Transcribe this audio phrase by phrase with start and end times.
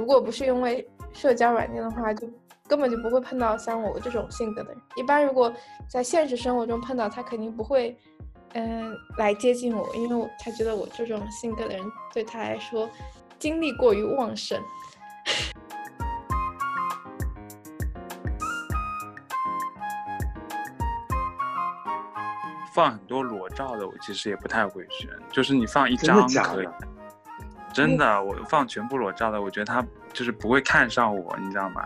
[0.00, 2.26] 如果不是因为社交软件的话，就
[2.66, 4.80] 根本就不会碰到像我这种性格的人。
[4.96, 5.52] 一般如果
[5.90, 7.94] 在现实生活中碰到他，肯定不会，
[8.54, 11.84] 嗯，来接近我，因为他觉得我这种性格的人
[12.14, 12.88] 对他来说
[13.38, 14.58] 精力过于旺盛。
[22.72, 25.10] 放很多裸照的，我其实也不太会选。
[25.30, 26.72] 就是你放一张可以，真的，
[28.22, 31.82] 我放全部裸照的，我觉得他就是不会看上我，你知道吗？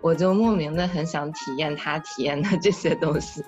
[0.00, 3.42] 我就莫名的很想体验他体验的这些东西，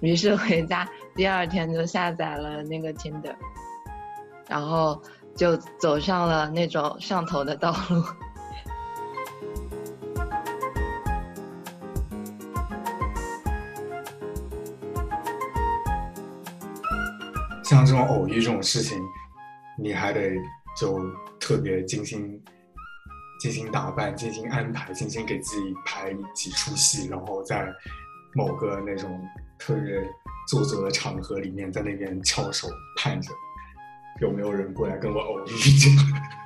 [0.00, 3.34] 于是回家第二天就下载了那个 Tinder，
[4.46, 5.00] 然后
[5.34, 8.04] 就走上了那种上头的道路。
[17.76, 18.98] 像这种偶遇这种事情，
[19.78, 20.30] 你还得
[20.74, 20.98] 就
[21.38, 22.42] 特别精心、
[23.38, 27.70] 精心打扮、精心安排、精心给自己排几出戏，然后在
[28.34, 29.20] 某个那种
[29.58, 30.02] 特别
[30.48, 32.66] 做作的场合里面，在那边翘首
[32.96, 33.30] 盼着
[34.22, 36.45] 有没有人过来跟我偶遇这样。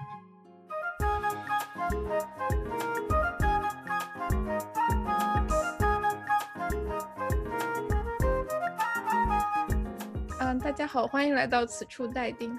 [10.93, 12.59] 好，欢迎来到此处待定，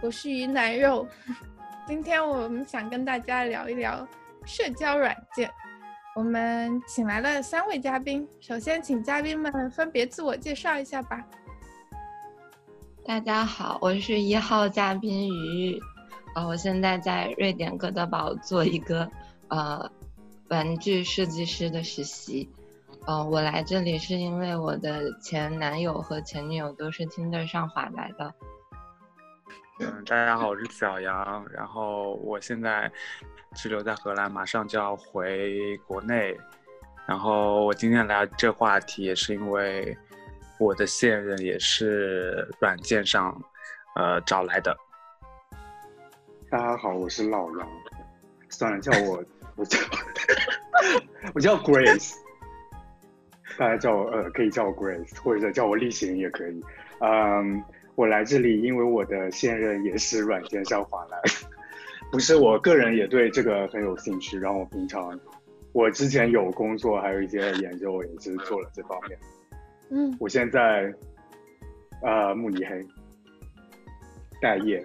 [0.00, 1.04] 我是云南肉。
[1.84, 4.06] 今天我们想跟大家聊一聊
[4.44, 5.50] 社交软件。
[6.14, 11.26] 我们请来了三位嘉宾，首先请嘉宾们分别自我介绍一下吧。
[13.04, 15.76] 大家好，我是一号嘉宾鱼，
[16.36, 19.10] 呃，我现在在瑞典哥德堡做一个
[19.48, 19.90] 呃
[20.50, 22.48] 玩具设计师的实习。
[23.04, 28.32] 哦，我来这里是因为我的前男友和前女友都是 Tinder 上滑来的。
[29.80, 32.90] 嗯，大家好，我是小杨，然后我现在
[33.56, 36.38] 滞留在荷兰，马上就要回国内。
[37.04, 39.96] 然后我今天来这话题也是因为
[40.60, 43.36] 我的现任也是软件上
[43.96, 44.76] 呃找来的。
[46.48, 47.68] 大家好，我是老杨，
[48.48, 49.24] 算了，叫我
[49.56, 49.78] 我叫
[51.34, 52.14] 我叫 Grace。
[53.58, 56.62] 大家叫我呃，可以叫我 Grace，或者叫我例行也可以。
[57.00, 57.62] 嗯，
[57.94, 61.20] 我来这里，因为我的现任也是软件上华来，
[62.10, 64.38] 不是我个人也对这个很有兴趣。
[64.38, 65.18] 然后我平常，
[65.72, 69.18] 我之前有工作，还有一些研究，也是做了这方面。
[69.90, 70.92] 嗯，我现在，
[72.02, 72.84] 呃，慕尼黑
[74.40, 74.84] 待业。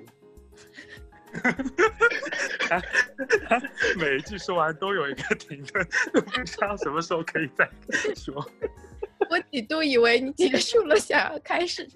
[2.68, 2.80] 他
[3.50, 3.62] 他
[3.98, 7.70] 每一句说完都有一个停顿，都不知道什么时候可以再
[8.16, 8.34] 说。
[9.30, 11.88] 我几度以为你结束了，想要开始。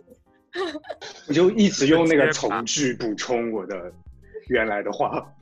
[1.28, 3.92] 我就一直用那个从句补充我的
[4.48, 5.34] 原来的话。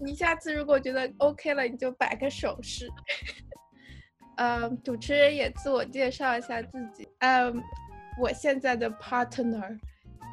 [0.00, 2.88] 你下次如果觉得 OK 了，你就摆个手势。
[4.36, 7.08] 嗯，主持人也自我介绍一下自己。
[7.18, 7.62] 嗯，
[8.18, 9.78] 我现在的 partner。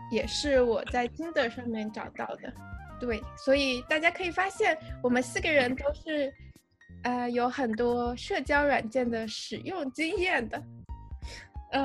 [0.10, 2.54] 也是我在 Tinder 上面找到的，
[3.00, 6.34] 对，所以大家可以发现，我们四个人都是，
[7.04, 10.64] 呃，有很多社交软件的使用经验的，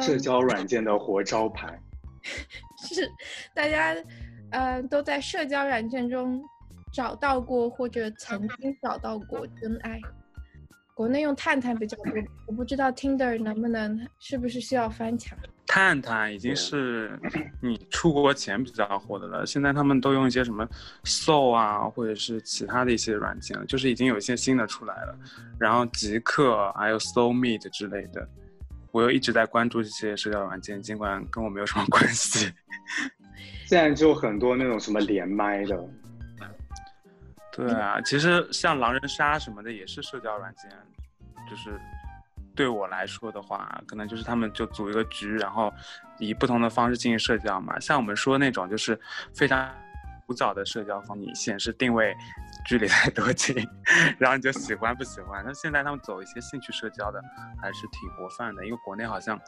[0.00, 1.78] 社交软件的活招牌，
[2.88, 3.11] 是，
[3.55, 3.97] 大家，
[4.50, 6.41] 呃，都在社交软件中
[6.93, 10.00] 找到过或者曾经找到过真爱。
[10.94, 12.12] 国内用探探比较多，
[12.47, 15.37] 我不知道 Tinder 能不能，是不是需要翻墙？
[15.75, 17.19] 探探已经是
[17.59, 20.69] 你出国前比较火的了，现在他们都用一些什么
[21.03, 25.19] Soul 啊，或者是其他的一些软件，就是已经有一些新的出来了。
[25.59, 28.28] 然后极客还有 Soul Meet 之类的，
[28.91, 32.52] 我又一直在关注这些社交软件，尽管跟我没有什么关系。
[33.64, 35.88] 现在就很多那种什么连麦的。
[37.50, 40.70] 对啊，其实像狼人杀什么的也是社交软件，
[41.49, 41.81] 就是
[42.54, 45.72] 对我来说的话，可能就是他们就组一个局，然后
[46.19, 47.78] 以不同的方式进行社交嘛。
[47.81, 48.99] 像我们说那种就是
[49.34, 49.70] 非常
[50.26, 52.14] 古早的社交方你显示定位
[52.66, 53.56] 距离在多近，
[54.19, 55.43] 然后你就喜欢不喜欢。
[55.44, 57.22] 那现在他们走一些兴趣社交的
[57.60, 59.38] 还是挺活泛的，因为国内好像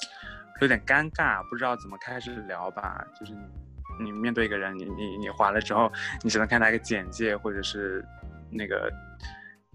[0.61, 3.41] 有点尴尬，不知道怎么开始聊吧，就是你。
[4.01, 5.89] 你面对一个人，你你你划了之后，
[6.21, 8.05] 你只能看他一个简介，或者是
[8.51, 8.93] 那个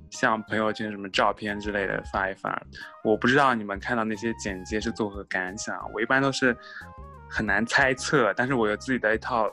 [0.09, 2.61] 像朋友圈什么照片之类的发一发。
[3.03, 5.77] 我不知道你们看到那些简介是作何感想。
[5.93, 6.55] 我一般都是
[7.29, 9.47] 很难猜测，但是我有自己的一套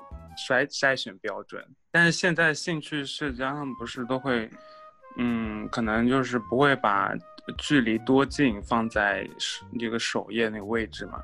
[0.49, 1.65] 筛筛选标准。
[1.91, 4.51] 但是现在兴趣社交上不是都会，
[5.17, 7.13] 嗯，可能就是不会把
[7.59, 9.29] 距离多近放在
[9.79, 11.23] 这个首页那个位置嘛。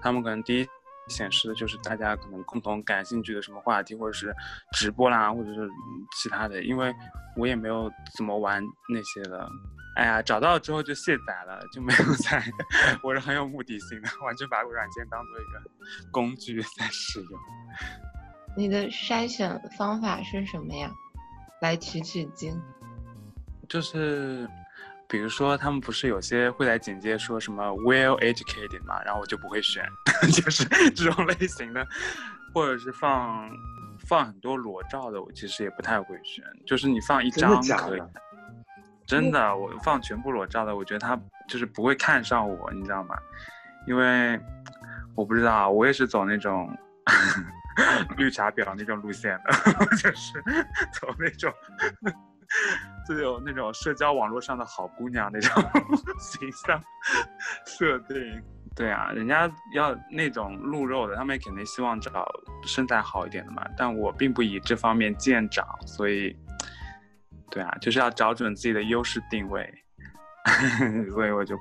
[0.00, 0.68] 他们可能第一
[1.08, 4.34] 显示的就是大家可能共同感兴趣的什么话题，或者是
[4.72, 5.68] 直播啦，或者是
[6.16, 6.62] 其他的。
[6.62, 6.94] 因为
[7.36, 9.48] 我也没有怎么玩那些的。
[9.96, 12.42] 哎呀，找到之后就卸载了，就没有再。
[13.02, 15.62] 我是很有目的性的，完全把软件当做一个
[16.10, 17.40] 工具在使用。
[18.54, 20.90] 你的筛选方法是什么呀？
[21.62, 22.60] 来取取经。
[23.68, 24.46] 就是，
[25.08, 29.84] 比如说他们不是有些会来简介说什么 well educated 嘛，然后我就不会选，
[30.32, 31.86] 就是这种类型的，
[32.52, 33.48] 或者是放
[34.08, 36.44] 放很多裸照的，我其实也不太会选。
[36.66, 38.02] 就是你放一张可以。
[39.06, 41.16] 真的，我放全部裸照的，我觉得他
[41.48, 43.16] 就是不会看上我，你知道吗？
[43.86, 44.38] 因为
[45.14, 46.76] 我不知道，我也是走那种
[48.18, 49.52] 绿茶婊那种路线的，
[49.96, 50.42] 就是
[51.00, 51.52] 走那种
[53.08, 55.62] 就有那种社交网络上的好姑娘那种
[56.18, 56.82] 形象
[57.66, 58.42] 设定。
[58.74, 62.26] 对啊，人家要那种露肉的，他们肯定希望找
[62.64, 63.66] 身材好一点的嘛。
[63.76, 66.36] 但我并不以这方面见长，所以。
[67.48, 69.72] 对啊，就是要找准自己的优势定位，
[71.10, 71.56] 所以我就，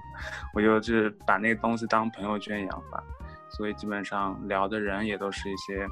[0.54, 3.02] 我就是把那个东西当朋友圈一样吧，
[3.50, 5.88] 所以基本上聊的人也都是一些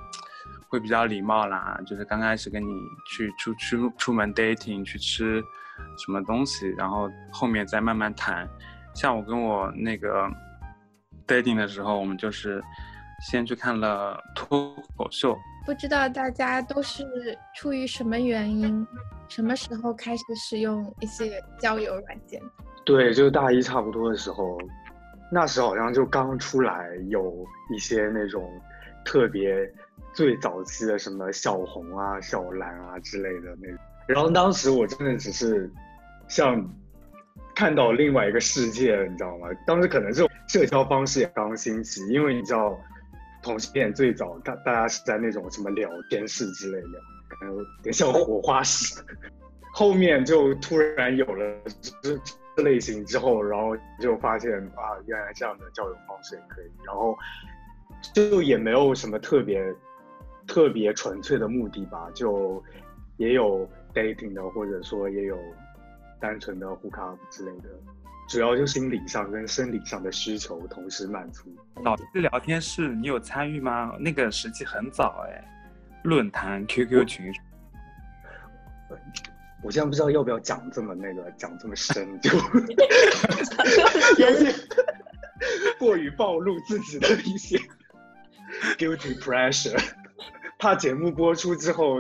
[0.74, 2.74] 会比较礼貌啦，就是刚开始跟你
[3.06, 5.40] 去出出出门 dating 去吃
[6.00, 8.50] 什么东西，然后后面再慢慢谈。
[8.96, 10.28] 像我跟我那个
[11.28, 12.60] dating 的时候，我们就是
[13.22, 15.38] 先去看了脱口秀。
[15.64, 17.06] 不知道大家都是
[17.54, 18.84] 出于什么原因，
[19.28, 22.42] 什么时候开始使用一些交友软件？
[22.84, 24.58] 对，就是大一差不多的时候，
[25.32, 28.44] 那时好像就刚出来有一些那种
[29.04, 29.72] 特别
[30.14, 33.78] 最早期的什么小红啊、小蓝啊之类的那种。
[34.08, 35.72] 然后当时我真的只是
[36.28, 36.68] 像
[37.56, 39.48] 看到另外一个世界，你知道吗？
[39.68, 42.78] 当时可能这种社交方式也刚兴起，因为你知道。
[43.46, 49.04] 同性恋最早，大大家是在那种什么聊天室之类的，可能有点像火花室。
[49.74, 51.54] 后面就突然有了
[52.02, 52.18] 这
[52.56, 56.72] 这类型之后，然后就发现啊，原来这样的交友方式也可以。
[56.86, 57.14] 然后
[58.14, 59.64] 就也没有什么特别
[60.46, 62.62] 特别纯粹的目的吧，就
[63.18, 65.38] 也有 dating 的，或者说也有
[66.20, 67.70] 单纯的互卡之类的。
[68.30, 71.44] 主要就心理上跟生理上的需求同时满足。
[71.84, 73.94] 老师聊天室你有参与吗？
[74.00, 75.44] 那个时期很早哎，
[76.04, 77.34] 论坛、QQ 群。
[79.62, 82.32] 我现在不知道要不要讲这么那个，讲这么深，就
[85.80, 87.60] 过于暴露自己的一些
[88.78, 89.80] guilty pressure，
[90.60, 91.96] 怕节目播出之后，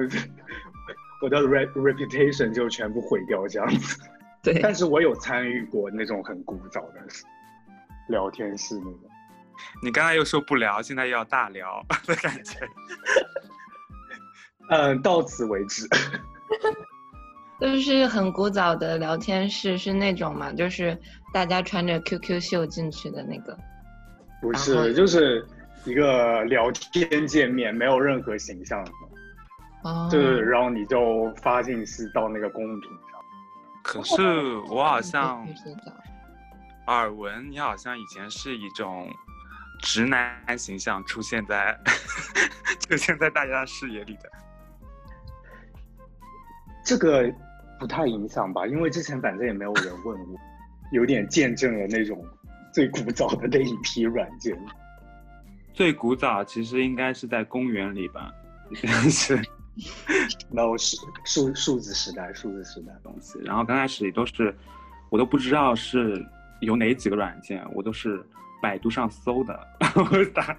[1.22, 4.02] 我的 re reputation 就全部毁掉这样子。
[4.42, 7.02] 对，但是我有参与过那种很古早的
[8.10, 9.00] 聊天室那种。
[9.82, 12.60] 你刚才又说不聊，现在又要大聊的感觉。
[14.70, 15.88] 嗯，到此为止。
[17.62, 20.52] 就是很古早的聊天室，是那种嘛？
[20.52, 20.98] 就是
[21.32, 23.58] 大家穿着 QQ 秀进去的那个。
[24.42, 25.46] 不是，就是
[25.86, 28.86] 一个聊天界面，没有任何形象。
[29.84, 30.08] 哦。
[30.12, 33.22] 就是然后你就发信息到那个公屏上。
[33.84, 35.46] 可是我好像
[36.88, 39.10] 耳闻，你好像以前是一种
[39.82, 41.78] 直男形象出现在
[42.88, 44.30] 出现在大家视野里的。
[46.86, 47.30] 这个
[47.80, 50.40] 不太影响吧，因为之前反正也没有人问我，
[50.94, 52.26] 有点见证了那种
[52.74, 54.58] 最古早的那一批软件。
[55.74, 58.32] 最古早其实应该是在公园里吧，
[59.10, 59.42] 是。
[60.52, 63.40] no 是数数字时代，数字时代东西。
[63.40, 64.56] 然后刚开始也都是，
[65.10, 66.24] 我都不知道是
[66.62, 68.24] 有哪几个软件，我都是
[68.62, 69.68] 百度上搜的。
[69.96, 70.56] 我打，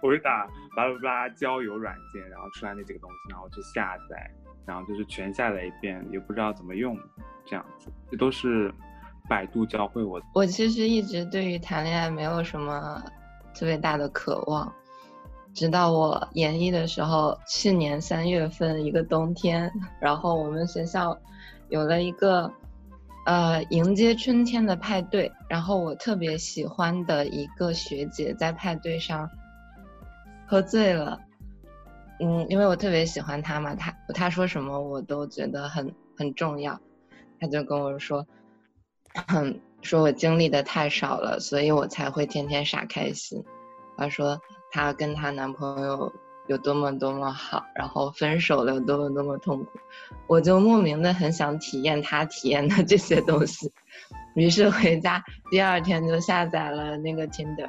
[0.00, 4.30] 我就打巴拉巴拉交友软件，然后出来那几个东西，然后去下载，
[4.64, 6.96] 然后就是全下载一遍，也不知道怎么用，
[7.44, 7.90] 这样子。
[8.12, 8.72] 这都是
[9.28, 10.22] 百度教会我。
[10.36, 13.02] 我其实一直对于谈恋爱没有什么
[13.54, 14.72] 特别大的渴望。
[15.54, 21.18] 直到我研一的时候，去年三月份一个冬天，然后我们学校
[21.68, 22.50] 有了一个
[23.26, 29.28] 呃迎接春天的派对，然后我特别喜欢的一个学姐在派对上
[30.46, 31.20] 喝醉了，
[32.20, 36.80] 嗯，因为我特别喜欢她嘛，她她说什么我都觉得很很重要，
[37.38, 38.26] 她就跟我说，
[39.82, 43.44] 说我经历的太少了，所以我才会天天傻开心，
[43.96, 44.40] 她说。
[44.74, 46.10] 她跟她男朋友
[46.46, 49.78] 有多么多么好，然后分手了有多么多么痛苦，
[50.26, 53.70] 我就莫名的很想体验她体验的这些东西，
[54.34, 57.68] 于是回家第二天就下载了那个 Tinder，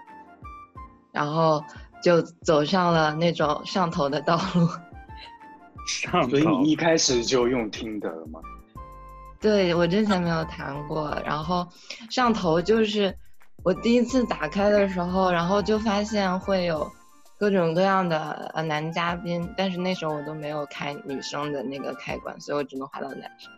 [1.12, 1.62] 然后
[2.02, 4.70] 就走上了那种上头的道路。
[5.86, 8.40] 上所以头你一开始就用听的了吗？
[9.44, 11.68] 对我之前没有谈过，然后
[12.10, 13.14] 上头就是
[13.62, 16.90] 我第一次打开的时候，然后就发现会有
[17.38, 23.52] 各种各样的呃男嘉宾，但是那时候我都没有开女生的那个开关，所以我只能滑到男生，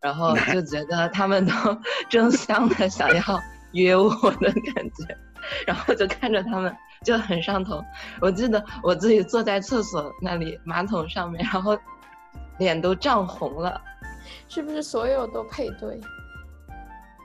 [0.00, 1.52] 然后就觉得他们都
[2.08, 3.38] 争相的想要
[3.72, 5.18] 约我的感觉，
[5.66, 6.74] 然后就看着他们
[7.04, 7.84] 就很上头。
[8.22, 11.78] 我记得我自己坐在厕所那里马桶上面，然后
[12.56, 13.78] 脸都涨红了。
[14.48, 16.00] 是不是所有都配对？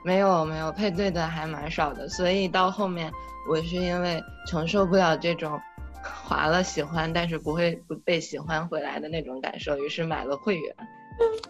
[0.04, 3.12] 没有没有配对的还蛮少的，所以到后面
[3.48, 5.60] 我是因为承受不了这种
[6.02, 10.76] 划了喜欢但是不会不被喜欢回来的那种感受，于是买了会员。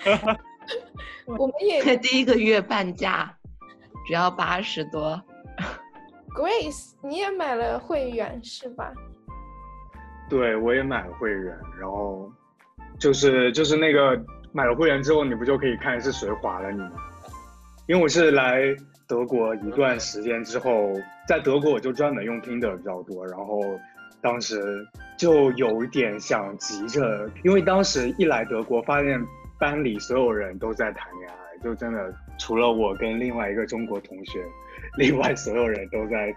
[1.25, 3.35] 我们也第一个月半价，
[4.07, 5.23] 只要八十多。
[6.37, 8.93] Grace，你也买了会员是吧？
[10.29, 12.31] 对，我也买了会员，然后
[12.99, 14.19] 就是就是那个
[14.53, 16.93] 买了会员之后，你不就可以看是谁划了你吗？
[17.87, 18.61] 因为我是来
[19.09, 20.93] 德国一段时间之后，
[21.27, 23.61] 在德国我就专门用 Tinder 比较多，然后
[24.21, 24.87] 当时
[25.19, 29.21] 就有点想急着，因为当时一来德国，发现
[29.59, 34.45] 班里所有人都在谈恋爱，就真的除了我跟另外一个中国同学，
[34.97, 36.29] 另外所有人都在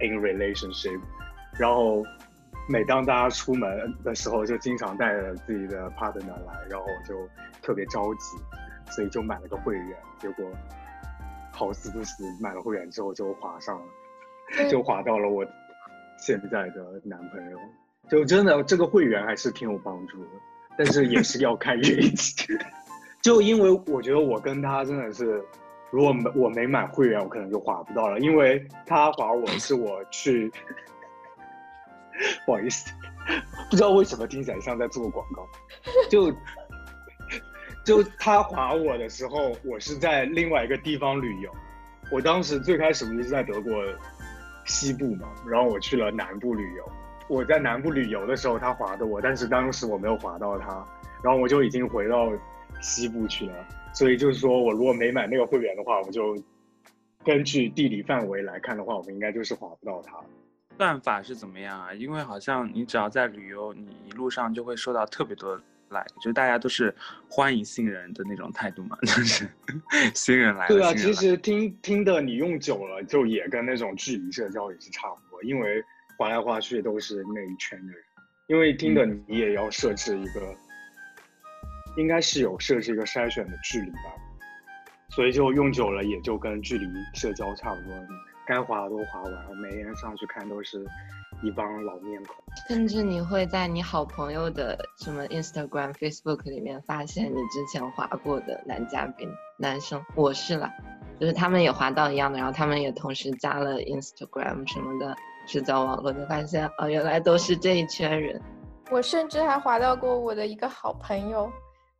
[0.00, 0.98] in relationship，
[1.58, 2.02] 然后
[2.66, 7.28] 每当大家出门的时候，就经常带着自己的 partner 来，然后我就
[7.62, 8.36] 特别着急，
[8.90, 10.44] 所以就买了个会员，结果
[11.52, 15.44] 好死不死买了会员之后就划上了，就划到了我
[16.18, 17.58] 现在的男朋友，
[18.08, 20.30] 就真的这个会员还是挺有帮助的，
[20.78, 22.46] 但是也是要看运气，
[23.20, 25.44] 就因为我觉得我跟他真的是。
[25.90, 30.50] 如果没我没买会员，我可能就划不到了，因为他划我是我去，
[32.46, 32.90] 不好意思，
[33.70, 35.48] 不知道为什么听起来像在做广告，
[36.10, 36.32] 就
[37.84, 41.50] 就他划我的时候，我是在另外一个地方旅游，
[42.10, 43.72] 我当时最开始不是在德国
[44.64, 46.92] 西部嘛，然后我去了南部旅游，
[47.28, 50.68] 我在南部旅游的时候他划的我，但是当时我没有划到他，
[51.22, 52.32] 然后我就已经回到
[52.80, 53.54] 西部去了。
[53.92, 56.36] 所以就是说，我如果没买那个会员的话，我就
[57.24, 60.14] 根据地理范围来看的话，我们应该就是划不到它。
[60.76, 61.94] 算法是怎么样啊？
[61.94, 66.94] 因为好像你只要在旅游，你一路上就会收到特别多的 like，就是大家都是
[67.28, 69.48] 欢迎新人的那种态度嘛， 就是
[70.14, 70.68] 新人来了。
[70.68, 75.82] 对啊，其实听听的你用久了，就也跟那种距离社交也是差不多，因为
[76.18, 78.02] 划来划去都是那一圈的人。
[78.46, 80.54] 因为听的你也要设置一个。
[81.96, 84.10] 应该是有设置一个筛选的距离吧，
[85.10, 87.94] 所以就用久了也就跟距离社交差不多，
[88.46, 90.84] 该划的都划完了，每天上去看都是
[91.42, 92.36] 一帮老面孔。
[92.68, 100.72] 甚至你会在你好朋友的什么 Instagram、Facebook 里面发现你之前划过的男嘉宾、男生，我是啦，
[101.18, 108.40] 就是他们也划到一样的，然后他们也同时加了 Instagram 什么的社交网络，就发现哦，原来都是这一圈人。
[108.90, 111.50] 我甚至还划到过我的一个好朋友。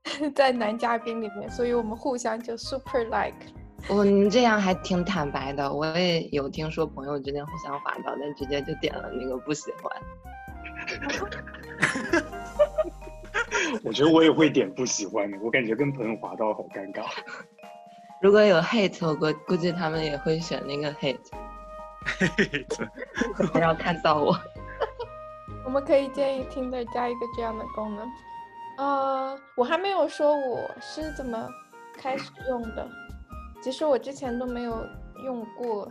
[0.35, 3.35] 在男嘉宾里面，所以我们互相就 super like。
[3.89, 9.93] 我你这样还挺坦白的，我也有听说朋友之间互相划到，但直接就点了那个不喜欢。
[13.83, 17.05] 我觉得我也会点不喜欢的，我感觉跟朋友划到好尴尬。
[18.23, 21.19] 如果有 hate，我估估计他们也会选那个 hate，
[23.53, 24.35] 不要看到我。
[25.65, 28.09] 我们可以建议 Tinder 加一个这样的功能。
[28.79, 31.49] 呃，我还没有说我是怎么
[31.97, 32.89] 开始用的。
[33.65, 34.87] 其实我之前都没有
[35.25, 35.89] 用过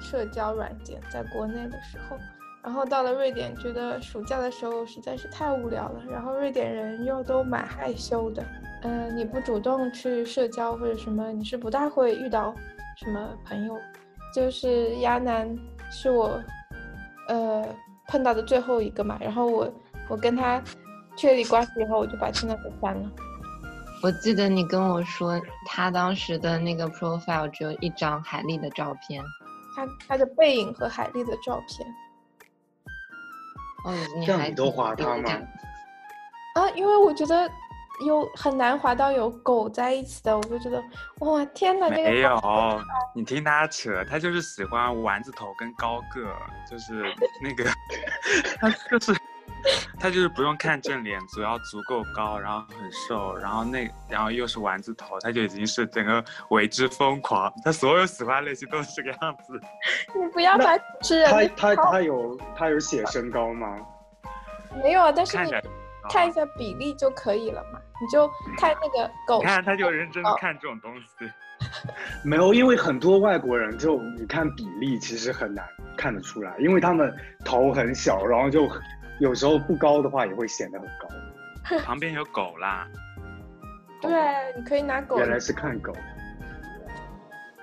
[0.00, 2.16] 社交软件，在国内的时候。
[2.62, 6.00] 然后到了瑞典，觉得暑假的时候实在是太无聊了。
[6.08, 8.44] 然后瑞典人又都蛮害羞的，
[8.82, 12.54] 呃，你不主动去社交或者什么，你是不大会遇到
[12.96, 13.76] 什么朋友。
[14.32, 15.52] 就是亚楠
[15.90, 16.40] 是我，
[17.26, 17.66] 呃，
[18.06, 19.18] 碰到的最后一个嘛。
[19.20, 19.68] 然后我
[20.08, 20.62] 我跟他。
[21.16, 23.10] 确立关系以后，我就把现在给删了。
[24.00, 29.22] 我记得你跟我说，他当时的那个 profile 只有一张海丽的照片，
[29.74, 31.86] 他他的背影和海丽的照片。
[33.84, 35.30] 哦，你这样还你都划他吗？
[36.54, 37.50] 啊，因为我觉得
[38.06, 40.80] 有很难划到有狗在一起的，我就觉得
[41.20, 42.40] 哇天哪，这个没有，
[43.14, 46.32] 你听他扯，他就是喜欢丸子头跟高个，
[46.70, 47.04] 就是
[47.42, 47.64] 那个，
[48.60, 49.12] 他就是。
[49.98, 57.52] 他就是不用看正脸，只要足够高，然后很瘦，然后那然后又是丸子头，他就已经是整个为之疯狂。
[57.64, 59.60] 他所有喜欢类型都是这个样子。
[60.18, 63.76] 你不要把主持人他他他有他有写身高吗？
[64.82, 65.52] 没有啊，但是你
[66.10, 71.30] 看一下比例就可以了嘛，你就看那个狗你看他就认真的哦看这种东西。
[72.22, 77.12] 没有，因为很多外国人就你看比例其实很难看得出来，因为他们
[77.44, 78.68] 头很小，然后就
[79.20, 81.78] 有时候不高的话也会显得很高。
[81.84, 82.88] 旁边有狗啦，
[84.00, 84.10] 对，
[84.56, 85.92] 你可以拿狗原来是看狗。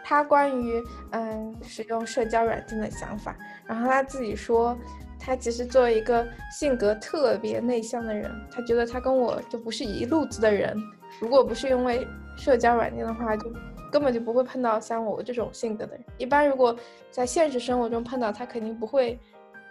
[0.03, 3.35] 他关于嗯使用社交软件的想法，
[3.65, 4.77] 然后他自己说，
[5.19, 10.77] 他其实作为一个性格特别内向的人，他觉得他跟我就不是一路子的人。
[11.19, 12.07] 如果不是因为
[12.37, 13.51] 社交软件的话，就
[13.91, 16.05] 根本就不会碰到像我这种性格的人。
[16.19, 16.75] 一般如果
[17.09, 19.19] 在现实生活中碰到他，肯定不会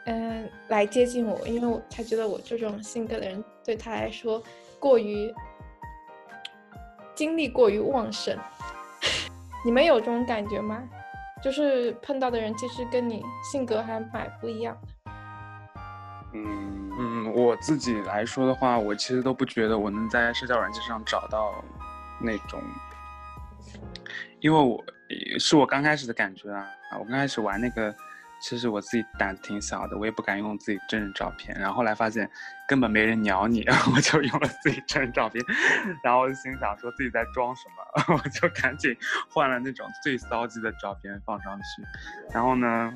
[0.06, 4.42] 嗯来接近我，因为我他觉得我这种性格的人对他来说
[4.78, 5.34] 过于
[7.14, 8.38] 精力过于旺盛。
[9.64, 10.82] 你们有这种感觉吗？
[11.42, 15.12] 就是碰到的人其实跟你性格还蛮不一样的。
[16.32, 21.54] 嗯嗯，我自己来说的话，我其实都不觉得我能在社交软件上找到
[22.20, 22.62] 那种，
[24.40, 24.82] 因为我
[25.38, 26.66] 是我刚开始的感觉啊，
[26.98, 27.94] 我刚开始玩那个，
[28.46, 32.28] 其实我自己胆子挺小的，我也不敢用自己真人照片，然后后来发现
[32.68, 33.64] 根本没人鸟你，
[33.96, 35.42] 我就用了自己真人照片，
[36.04, 38.94] 然后心想说自己在装什么， 我就赶紧
[39.30, 41.82] 换了那种最骚气的照片放上去，
[42.34, 42.92] 然后呢，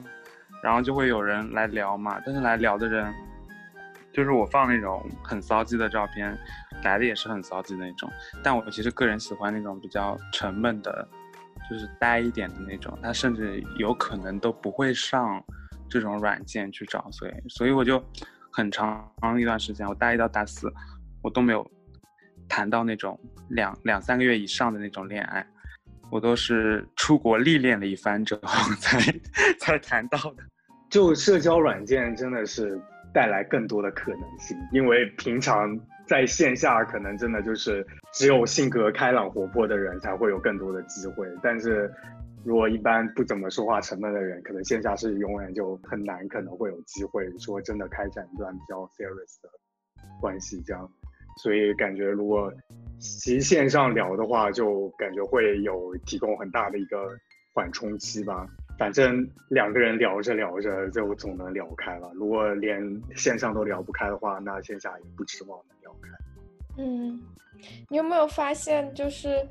[0.62, 3.10] 然后就会有人来聊嘛，但是来聊的人。
[4.10, 6.36] 就是我放那种很骚气的照片，
[6.82, 8.10] 来的也是很骚气的那种。
[8.42, 11.06] 但我其实个人喜欢那种比较沉闷的，
[11.70, 12.98] 就是呆一点的那种。
[13.02, 15.42] 他甚至有可能都不会上
[15.88, 18.02] 这种软件去找，所以所以我就
[18.52, 19.10] 很长
[19.40, 20.72] 一段时间，我大一到大四，
[21.22, 21.68] 我都没有
[22.48, 23.18] 谈到那种
[23.50, 25.46] 两两三个月以上的那种恋爱，
[26.10, 28.40] 我都是出国历练了一番之后
[28.80, 28.98] 才
[29.58, 30.42] 才谈到的。
[30.90, 32.80] 就社交软件真的是
[33.12, 41.92] 带来更多的可能性，因为平常在线下可能真的就是只有性格开朗活泼的人才会有更多的机会，但是
[42.44, 49.50] 如果一般不怎么说话、沉闷的人，可能线下是永远就很难可能会有机会说真的开展一段比较 serious 的
[50.20, 50.90] 关系这样，
[51.42, 52.50] 所以感觉如果
[52.98, 57.16] 其实线上聊的话，就感觉会有提供很大的一个
[57.54, 58.48] 缓冲期吧。
[58.78, 62.10] 反正两个人聊着聊着就总能聊开了。
[62.14, 62.80] 如果连
[63.16, 66.08] 线上都聊不开的话，那线下也不指望能聊开。
[66.78, 67.20] 嗯，
[67.88, 69.44] 你有没有发现，就是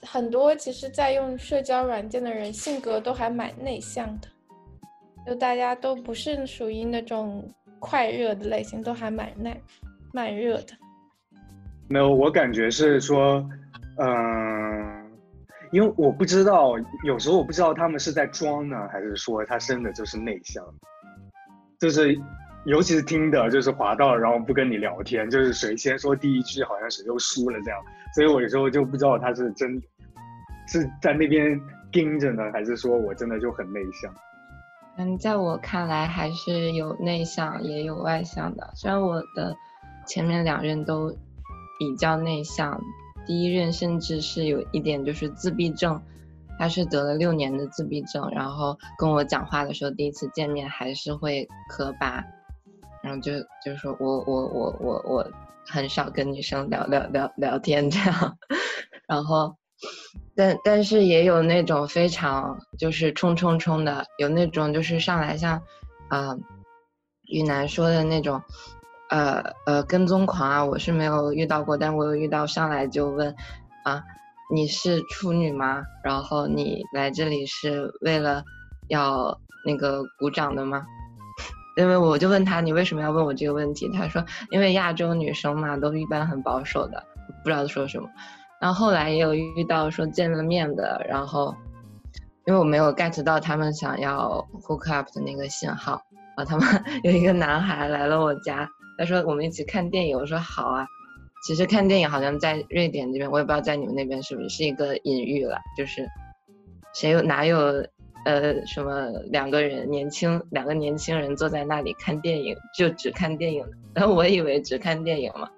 [0.00, 4.28] 很多其实在用社交软件的人性格都还蛮内向的，
[5.26, 9.54] 就大家都不是属于那种快热的类型，都还蛮耐
[10.14, 10.72] 慢热的。
[11.88, 13.46] 没有，我感觉是说，
[13.98, 15.03] 嗯、
[15.74, 20.64] 因为我不知道，有时候我不知道他们是在装呢，还是说他真的就是内向，
[21.80, 22.16] 就是
[22.64, 27.80] 尤其是听的，就是滑到然后不跟你聊天，就是谁先说第一句，好像谁就输了这样，
[28.14, 29.82] 所以我有时候就不知道他是真
[30.68, 31.60] 是在那边
[31.90, 34.14] 盯着呢，还是说我真的就很内向。
[34.96, 38.70] 嗯，在我看来还是有内向也有外向的。
[38.76, 39.52] 虽然我的
[40.06, 41.10] 前面两任都
[41.80, 42.80] 比较内向，
[43.26, 46.00] 第一任甚至是有一点就是自闭症，
[46.58, 52.24] 他是得了六年的自闭症，然后跟我讲话的时候，第一次见面还是会磕巴，
[53.02, 53.32] 然后就
[53.64, 55.30] 就说我我我我我
[55.66, 58.38] 很少跟女生聊聊聊聊天这样，
[59.08, 59.56] 然后。
[60.36, 65.62] 但但是也有那种非常就是冲冲冲的，有那种就是上来像，
[66.08, 66.38] 呃，
[67.26, 68.40] 雨楠说的那种，
[69.10, 73.34] 呃呃跟踪狂啊，我是没有遇到过，但我有遇到上来就问，
[73.84, 74.02] 啊，
[74.52, 75.82] 你是处女吗？
[76.02, 78.42] 然后你来这里是为了
[78.88, 80.84] 要那个鼓掌的吗？
[81.76, 87.02] 因为我就问他你为什么要问我这个问题，他说因为亚洲女生嘛都一般很保守的，
[87.42, 88.08] 不知道说什么。
[88.60, 91.54] 然后后来也有遇到说见了面的，然后
[92.46, 96.00] 因为我没有 get 到他们想要 hook up 的那个信号，
[96.36, 100.86] 然后他们 有一个男孩来了我家，他说我们一起看电影，我说好啊。
[101.46, 106.08] 其实看电影好像在瑞典这边，我也不知道在你们那边是不是是一个隐喻了，就是
[106.94, 107.86] 谁有哪有
[108.24, 115.48] 呃什么两个人年轻两个年轻人坐在那里看电影，就只看电影，然后我以为只看电影嘛，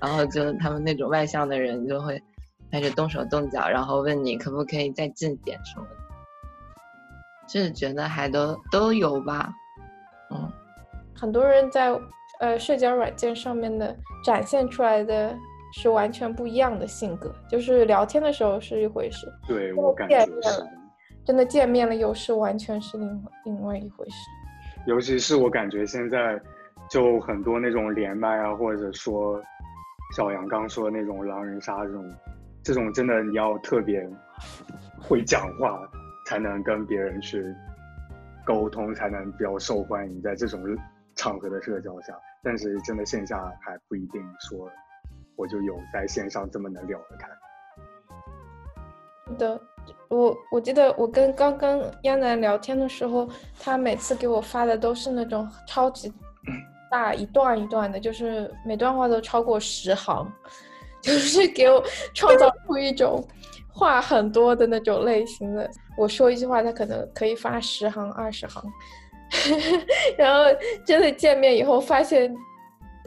[0.00, 2.22] 然后就他们那种外向的人就会。
[2.70, 5.96] 开始动手动脚，然后问你可不可以再近点什么的，
[7.48, 9.50] 就是觉得还都都有吧，
[10.30, 10.52] 嗯，
[11.16, 11.90] 很多人在
[12.40, 15.36] 呃社交软件上面的展现出来的
[15.72, 20.64] 是完全不一样的性格，就是聊天的时候是一回事，对我感觉是，
[21.24, 24.14] 真的见面了又是完全是另另外一回事。
[24.86, 26.40] 尤其是我感觉现在
[26.88, 29.38] 就很多那种连麦啊，或者说
[30.16, 32.14] 小杨刚说的那种狼人杀这种，
[32.62, 34.08] 这种真的你要特别
[34.98, 35.78] 会讲话
[36.26, 37.44] 才能跟别人去
[38.46, 40.62] 沟通，才能比较受欢迎，在这种
[41.14, 42.14] 场合的社交下。
[42.48, 44.70] 但是真的线下还不一定说
[45.36, 47.28] 我就有在线上这么能聊得开。
[49.36, 49.60] 的。
[50.08, 53.28] 我我记得我跟刚刚亚楠聊天的时候，
[53.60, 56.10] 他每次给我发的都是那种超级
[56.90, 60.26] 大一段一段的，就是每段话都超过十行，
[61.04, 61.84] 就是给我
[62.14, 63.22] 创造出一种
[63.70, 65.70] 话很多的那种类型的。
[65.98, 68.64] 我说一句话，他可能可以发十行二十行，
[70.16, 70.44] 然后
[70.84, 72.34] 真的见面以后发现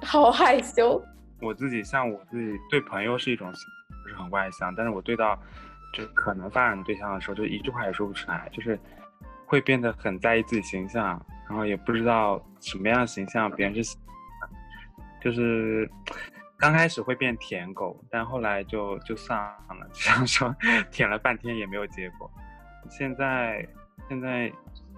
[0.01, 1.01] 好害羞。
[1.41, 3.51] 我自己像我自己对朋友是一种
[4.03, 5.38] 不是很外向，但是我对到。
[5.93, 8.79] 就是可能发展对象的时候，就一句话也说不出来，就是
[9.45, 13.97] 会变得很在意自己形象，然后也不知道什么样的形象别人是，
[15.21, 15.91] 就是
[16.57, 20.55] 刚开始会变舔狗，但后来就就算了， 就像说
[20.93, 22.31] 舔了半天也没有结果。
[22.89, 23.67] 现在
[24.07, 24.49] 现在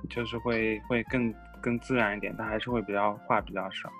[0.09, 3.91] 就是会会更更自然一点，但还是会比较话比较少。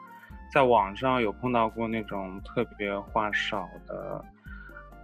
[0.52, 4.26] 在网上有碰到过那种特别话少的，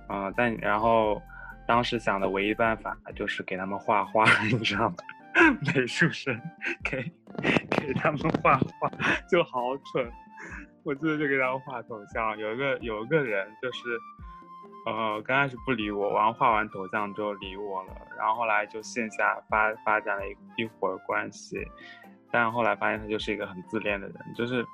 [0.07, 1.21] 啊，但然后。
[1.67, 4.95] 当时想的唯一办法就是给他们画画， 你知道吗？
[5.75, 6.35] 美术生
[6.83, 6.99] 给
[7.69, 8.89] 给他们画画
[9.29, 10.11] 就好蠢。
[10.81, 13.99] 我记得就给他们画头像，有一个有一个人就是，
[14.85, 21.57] 呃，刚开始不理我，然后画完头像之后理我了，然后后来就线下发发展了一一会儿关系，
[22.31, 24.65] 但后来发现他就是一个很自恋的人，就是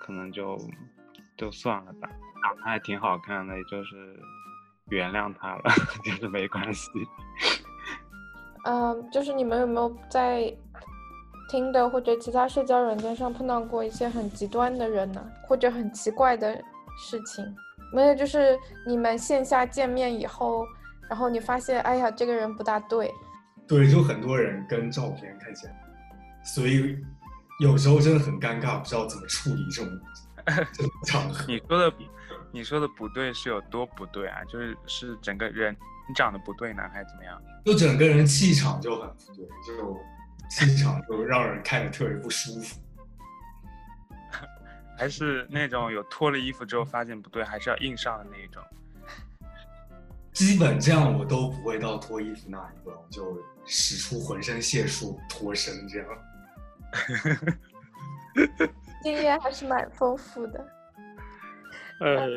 [0.00, 0.58] 可能就
[1.36, 2.08] 就算了吧。
[2.42, 4.18] 长得还挺好看的，就是。
[4.88, 5.62] 原谅他了，
[6.04, 6.90] 就是没关系。
[8.64, 10.54] 嗯，就是你们有没有在
[11.48, 15.24] 听的或者其他社交软件上碰到过一些很极端的人呢？
[15.46, 16.62] 或者很奇怪的
[16.98, 17.42] 事情？
[17.92, 20.64] 没有，就是你们线下见面以后，
[21.08, 23.10] 然后你发现，哎呀，这个人不大对。
[23.68, 25.74] 对，就很多人跟照片看起来，
[26.44, 26.96] 所以
[27.60, 29.92] 有时候真的很尴尬，不知道怎么处理这种
[30.72, 31.44] 这种场合。
[31.46, 31.92] 你说的。
[32.54, 34.44] 你说的不对是有多不对啊？
[34.44, 35.74] 就是是整个人
[36.06, 37.40] 你长得不对呢，还是怎么样？
[37.64, 39.96] 就整个人气场就很不对，就
[40.50, 42.78] 气场就让人看着特别不舒服。
[45.02, 48.62] 还是那种有脱了衣服之后发现不对，还是要硬上的那一种。
[50.32, 56.08] 基本这样我都不会到脱衣服那一步，就使出浑身解数脱身这样。
[59.02, 60.64] 经验还是蛮丰富的。
[61.98, 62.28] 呃，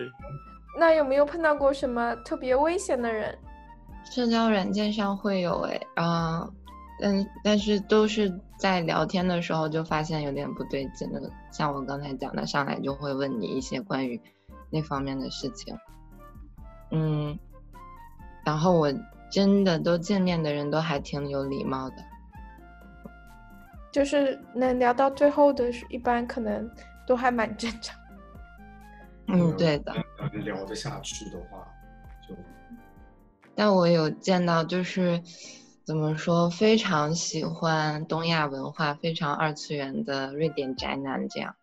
[0.79, 3.37] 那有没有碰到过什么特别危险的人？
[4.11, 6.49] 社交软件上会有哎，啊，
[6.99, 14.19] 但但是都是在聊天的时候就发现有点不对劲的，像我刚才讲的，上来就会问你一些关于
[14.69, 15.77] 那方面的事情，
[16.91, 17.37] 嗯，
[18.45, 18.93] 然后我
[19.31, 21.95] 真的都见面的人都还挺有礼貌的，
[23.91, 26.69] 就是能聊到最后的，一般可能
[27.05, 27.99] 都还蛮正常。
[29.27, 29.93] 嗯，对的。
[30.43, 31.67] 聊得下去的话，
[32.27, 32.35] 就。
[33.55, 35.21] 但我有见到，就是
[35.85, 41.55] 怎么说，非常喜欢东亚文化、非常二次元的瑞典宅男这样，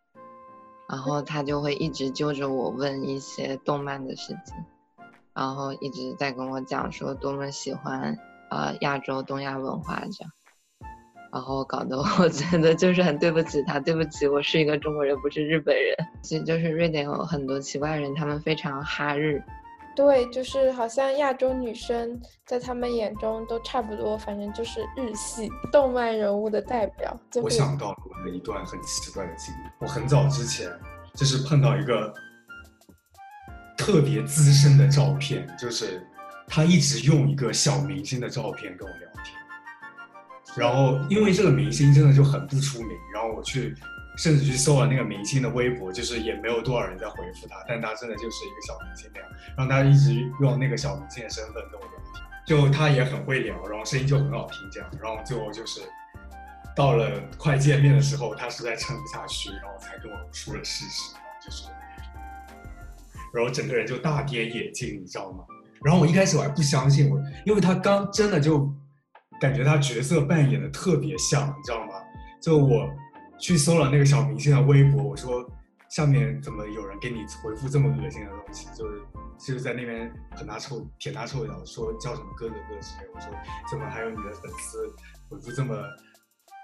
[0.89, 4.55] 然后他就会一直揪着我问一些动漫的事情，
[5.35, 8.17] 然后一直在跟我讲说多么喜欢
[8.51, 10.33] 呃亚洲东亚文化这样。
[11.33, 15.97] 然后搞得我 觉得就是很对不起他，对不起，我是一个中国人，不是日本人。
[16.23, 19.43] 其实就是瑞典有很多奇怪人，他们非常哈日。
[19.95, 27.15] 对，就是好像亚洲女生在他们眼中都差不多，反正就是日系动漫人物的代表。
[27.43, 30.71] 我想到了一段很奇怪的经历，我很早之前
[31.15, 32.13] 就是碰到一个
[33.77, 36.07] 特别资深的照片，就是
[36.47, 39.37] 他一直用一个小明星的照片跟我聊天。
[40.55, 43.75] 然后，因为这个明星真的就很不出名，然后我去，
[44.17, 49.29] 甚至去搜了那个明星的微博，就是也没有多少人在回复他，但他真的就是一个小明星那样。
[49.57, 54.91] 然后他一直用那个小明星的身份跟我聊天，就他也很会聊，然后声音就很好听这样。
[55.01, 55.81] 然后最后就是
[56.77, 61.69] 到了快见面的时候，他实在撑不下去，然后才跟我说了事实，然后就是，
[63.35, 65.45] 然后整个人就大跌眼镜，你知道吗？
[65.85, 68.73] 然后我一开始我还不相信我，因为他刚真的就。
[69.41, 71.95] 感觉他角色扮演的特别像，你知道吗？
[72.41, 72.89] 就我
[73.43, 75.45] 去搜了那个小明星的微博，我说
[75.91, 78.69] 下面怎么有人给你回复这么恶心的东西？
[78.69, 79.03] 就是
[79.37, 83.09] 就是在那边喷他臭舔他臭脚，说叫什么哥哥哥之类。
[83.13, 83.29] 我说
[83.69, 84.95] 怎么还有你的粉丝
[85.29, 85.77] 回复这么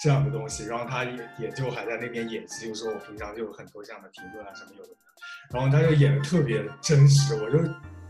[0.01, 0.67] 这样的东西？
[0.67, 4.91] 然后他也也就还在那边演戏，就说我平常就有很多这样的评论啊什么有的。
[5.53, 7.59] 然后他就演的特别真实，我就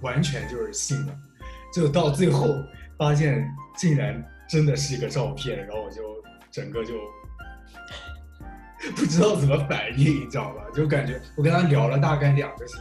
[0.03, 1.17] 完全就是信了。
[1.73, 2.49] 就到最后
[2.99, 6.03] 发现竟然真的是一个照片，然后我就
[6.51, 6.95] 整个就
[8.97, 10.65] 不知道怎么反应，你知道吧？
[10.75, 12.81] 就感觉我跟他聊了大概两个星，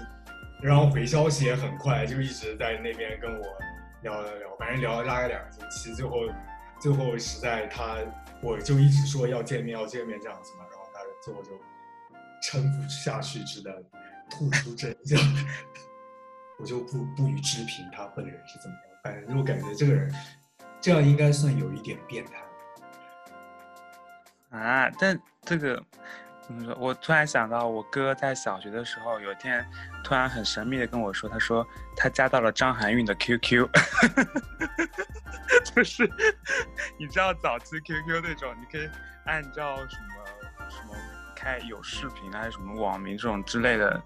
[0.61, 3.43] 然后回消息也很快，就一直在那边跟我
[4.03, 6.17] 聊聊聊，反正聊了大概两个星期，最后
[6.79, 7.97] 最后实在他
[8.41, 11.51] 我就一直说要见面要见面这样子嘛，然后他最后就
[12.43, 13.73] 撑不下去，只能
[14.29, 15.19] 吐出真相。
[16.59, 20.11] 我就不不予置评他本人是怎么样，反正我感觉这个人
[20.81, 22.31] 这样应该算有一点变态
[24.49, 24.89] 啊。
[24.99, 25.81] 但这个
[26.41, 26.75] 怎么说？
[26.79, 29.65] 我突然想到，我哥在小学的时候，有一天
[30.03, 33.67] 突然很神秘的跟我说，他说他加到了张含韵的 QQ，
[35.75, 36.09] 就是
[36.97, 38.89] 你知道早期 QQ 那种，你可以
[39.25, 40.93] 按照什么什么
[41.35, 44.01] 开有视频还是什么网名这种之类的。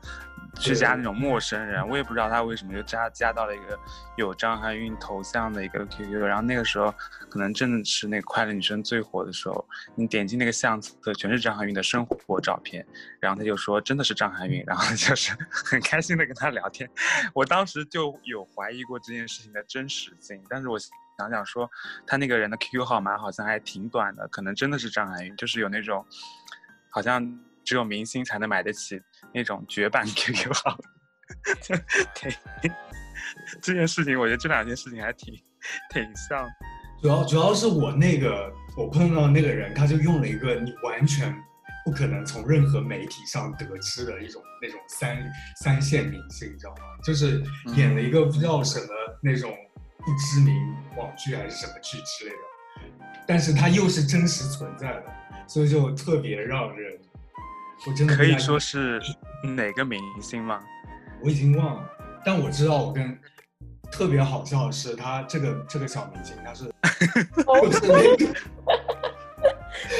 [0.59, 3.79] 去加那种陌生人，我也不知道他为什么就加加到了一个
[4.17, 6.93] 有张含韵头像的一个 QQ，然后那个时候
[7.29, 12.85] 可能真的是那个快乐女生最火的时候，你点击那个相册全是张含韵的生活照片，
[13.19, 16.89] 然后他就说真的是张含韵，然后就 是很开心的跟他聊天，
[17.33, 20.77] 我当时就有怀疑过这件事情的真实性，但是我
[21.17, 21.69] 想想说
[22.05, 26.05] 他那个人的 QQ 号码好像还挺短的，可能真的是张含韵，就是有那种
[26.89, 29.01] 好像只有明星才能买得起。
[29.33, 30.77] 那种绝版 QQ 号，
[32.21, 32.69] 对
[33.61, 35.33] 这件事情，我觉得这两件事情还挺
[35.89, 36.45] 挺像。
[37.01, 41.33] 主要主要是我那个我碰到那个人，他就用了一个你完全
[41.85, 45.17] 不可能从任何媒体上得知的一种那种三
[45.63, 46.81] 三线明星，你知道吗？
[47.01, 47.41] 就是
[47.77, 48.87] 演了一个不知道什么
[49.21, 49.55] 那种
[49.99, 50.53] 不知名
[50.97, 52.95] 网剧还是什么剧之类的，
[53.25, 55.05] 但是他又是真实存在的，
[55.47, 56.99] 所以就特别让人。
[57.87, 59.01] 我真的可以说是
[59.43, 60.59] 哪个明星吗？
[61.23, 61.89] 我已经忘了，
[62.23, 63.17] 但我知道我跟
[63.91, 66.65] 特别好笑的是，他这个这个小明星，他是
[67.43, 68.33] 就是那个，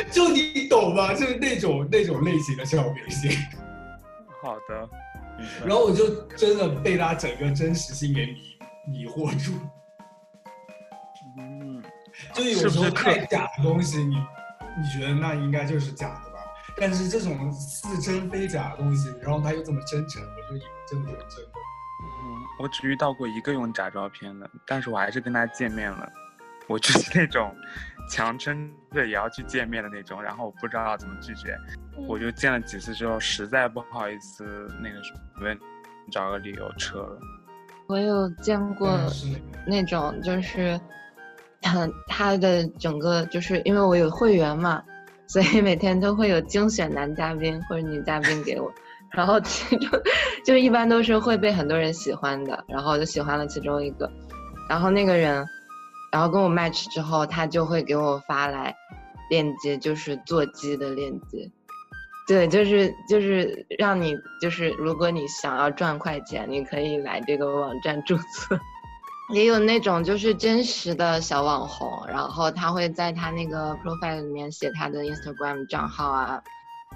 [0.12, 1.14] 就你懂吧？
[1.14, 3.32] 就是那种那种类型的小明星。
[4.42, 4.90] 好的。
[5.66, 9.54] 然后我就真的被他整个真实性给迷迷惑住。
[11.40, 11.84] 嗯。
[12.34, 16.31] 就有时候太假的东西，你你觉得那应该就是假的。
[16.78, 21.52] 但是这种似真非假的东西，然后他又这么真诚，我就以为真的是真的。
[22.04, 26.10] 嗯，我只遇到过一个用假照片的，但是我还是跟他见面了。
[26.68, 27.54] 我就是那种
[28.10, 31.58] 强撑着也要去见面的那种，然后我不知道怎么拒绝，
[32.08, 34.44] 我就见了几次之后，实在不好意思
[34.82, 35.56] 那个什么，
[36.12, 37.20] 找个理由撤了。
[37.88, 38.98] 我有见过
[39.68, 40.80] 那种，就是
[41.62, 44.82] 他他的整个就是因为我有会员嘛。
[45.32, 48.70] 所以每天都会有精选男嘉宾或者女嘉宾给我，
[49.12, 49.90] 然后其中
[50.46, 54.12] 就一般都是会被很多人喜欢的，然后就喜欢了其中一个，
[54.68, 55.48] 然后那个人，
[56.12, 58.76] 然后跟我 match 之后，他就会给我发来
[59.30, 61.50] 链接，就是座机的链接，
[62.28, 68.60] 对，就是就是让你就是如果你想要赚快钱，你可以来这个网站注册。
[69.32, 76.44] 也有那种就是真实的小网红，然后他会在他那个 profile 里面写他的 Instagram 账号啊，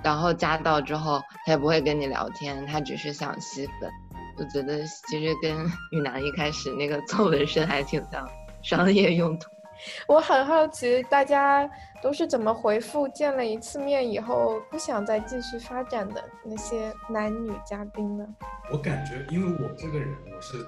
[0.03, 3.89] 然后加到之后，他也不会跟你聊天，他只是想吸粉。
[4.37, 8.27] 我觉得其实跟 雨楠一开始那个做纹身还挺像，
[8.61, 9.49] 商业用途。
[10.07, 11.69] 我很好奇，大家
[12.01, 18.25] 都是怎么回复见了一次面以后不想再继续发展的那些男女嘉宾呢？
[18.71, 20.65] 我感觉，因为我这个人，我是。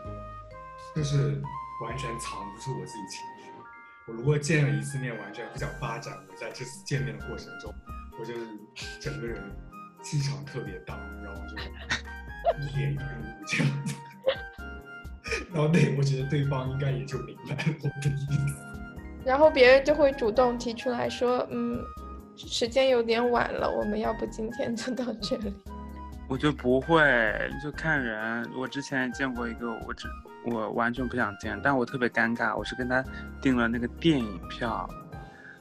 [0.98, 1.40] 就是
[1.84, 3.52] 完全藏不住我自己情绪。
[4.08, 6.12] 我如果见了一次面，完全不想发展。
[6.28, 7.72] 我在这次见面的过程中，
[8.20, 8.40] 我就是
[9.00, 9.40] 整个人
[10.02, 11.56] 气场特别大，然后就
[12.64, 13.96] 一脸厌恶这样子。
[15.54, 18.56] 然后那我觉得对方应该也就明白了我的意思。
[19.24, 21.80] 然后别人就会主动提出来说：“嗯，
[22.36, 25.54] 时间有点晚了，我们要不今天就到这里。”
[26.28, 26.98] 我就不会，
[27.62, 28.50] 就看人。
[28.58, 30.08] 我之前见过一个，我只。
[30.48, 32.56] 我完全不想见，但我特别尴尬。
[32.56, 33.04] 我是跟他
[33.42, 34.90] 订了那个电影票，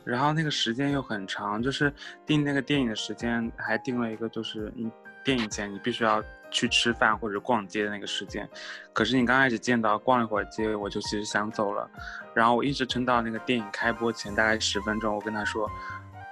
[0.05, 1.93] 然后那个时间又很长，就是
[2.25, 4.91] 订那个电影的时间还订了一个，就是你
[5.25, 8.49] 电影前你必须要去吃饭或者逛街的那个时间。
[8.93, 11.91] 可是你刚开始见到逛一会儿街，我就其实想走了，
[12.33, 15.69] 然后我一直撑到那个电影开播前大概十分钟，我跟他说，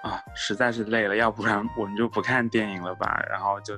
[0.04, 3.18] 啊，实在是累了，要不然我们就不看电影了吧。
[3.30, 3.74] 然后就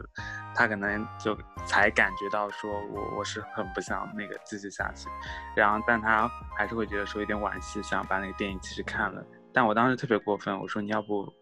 [0.56, 5.08] 他可能就才感觉到说我我是很不想那个继续下去，
[5.54, 9.24] 然后但他还是会觉得说有点惋惜，想把那个电影继续看了。
[9.54, 11.32] 但我当时特别过分，我说你要不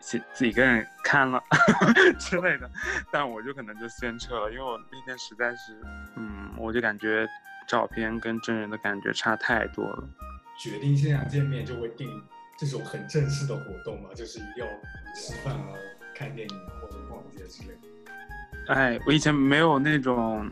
[0.00, 1.42] 自自己一个人看了
[2.20, 2.70] 之类的，
[3.10, 5.76] 但我就可能就先撤了，因为我那天实在是，
[6.14, 7.26] 嗯，我就感觉
[7.66, 10.08] 照片跟真人的感觉差太多了。
[10.56, 12.08] 决定线下见面就会定
[12.56, 14.66] 这种很正式的活动嘛，就是一定要
[15.14, 15.68] 吃饭啊、
[16.14, 18.74] 看电影或者逛街之类的。
[18.74, 20.50] 哎，我以前没有那种，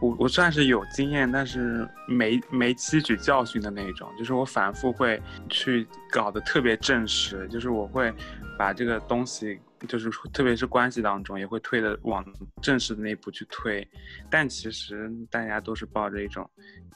[0.00, 8.12] 我我算是有经验，但是没没吸取教训的那种，就是我反复会去搞得特别正式，就是我会
[8.58, 9.60] 把这个东西。
[9.86, 12.24] 就是特别是关系当中，也会推的往
[12.62, 13.86] 正式的那一步去推，
[14.30, 16.48] 但其实大家都是抱着一种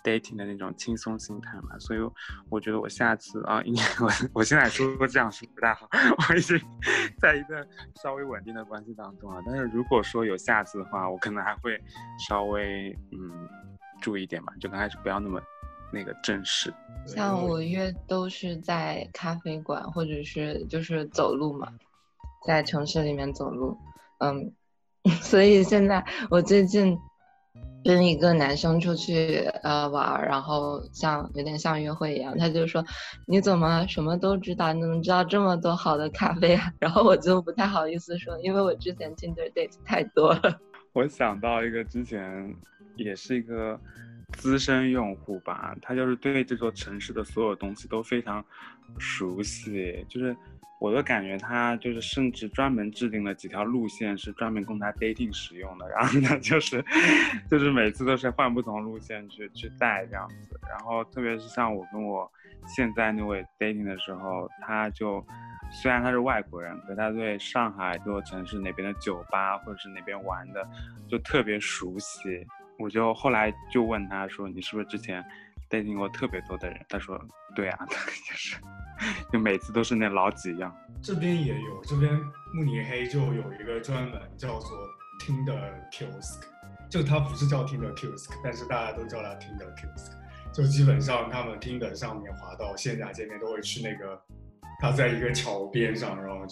[0.03, 2.01] dating 的那种轻松心态嘛，所以
[2.49, 5.89] 我觉得我下次啊，应该我我现在说这样是不太好，
[6.29, 6.59] 我已经
[7.19, 7.67] 在一个
[8.03, 11.79] 稍微稳定的关系当中了，但是如果说有下次的话，我可能还会
[12.29, 13.49] 稍微嗯
[14.01, 15.39] 注意点吧，就刚开始不要那么
[15.93, 16.73] 那个正式。
[17.07, 21.71] 像我约都是在咖啡馆或者是就是走路嘛。
[22.47, 23.77] 在城市里面走路，
[24.19, 24.53] 嗯，
[25.21, 26.99] 所以现在我最近
[27.85, 32.85] 跟一个男生出去呃玩，然后像有点像约会一样，他就说
[33.27, 34.73] 你怎么什么都知道？
[34.73, 36.73] 你怎么知道这么多好的咖啡啊？
[36.81, 40.61] 然后我就不太好意思说，因为我之前 Tinder date 太多了。
[40.93, 42.55] 我想到一个之前
[42.97, 43.79] 也是一个
[44.33, 48.45] 资深用户吧，他就是对这座城市的所有东西都非常
[48.99, 50.37] 熟悉，就是。
[50.81, 55.87] 我都感觉他就是甚至专门制定了几条路线，是专门供他 dating 使用的。
[55.91, 56.83] 然后他，就是
[57.51, 60.59] 就是每次都是换不同路线去去带这样子。
[60.69, 62.29] 然后特别是像我跟我
[62.67, 65.23] 现在那位 dating 的时候，他就
[65.71, 70.67] 虽然他是外国人，可他对上海这座城市哪边的酒吧或者是哪边玩的
[71.07, 72.47] 就特别熟悉。
[72.79, 75.23] 我就后来就问他说：“你是不是之前？”
[75.71, 77.19] 带进过特别多的人，他说
[77.55, 77.97] ：“对啊，他
[78.29, 78.57] 就是，
[79.33, 82.13] 就每次都是那老几样。”这边也有，这边
[82.53, 84.69] 慕尼黑就有一个专门叫做
[85.21, 86.43] Tinder Kiosk，
[86.91, 90.13] 就它不是叫 Tinder Kiosk，但是大家都叫它 Tinder Kiosk。
[90.53, 94.21] 就基本上他们 Tinder 上面滑到线下见面都会去那个，
[94.81, 96.45] 它在一个桥边上，然后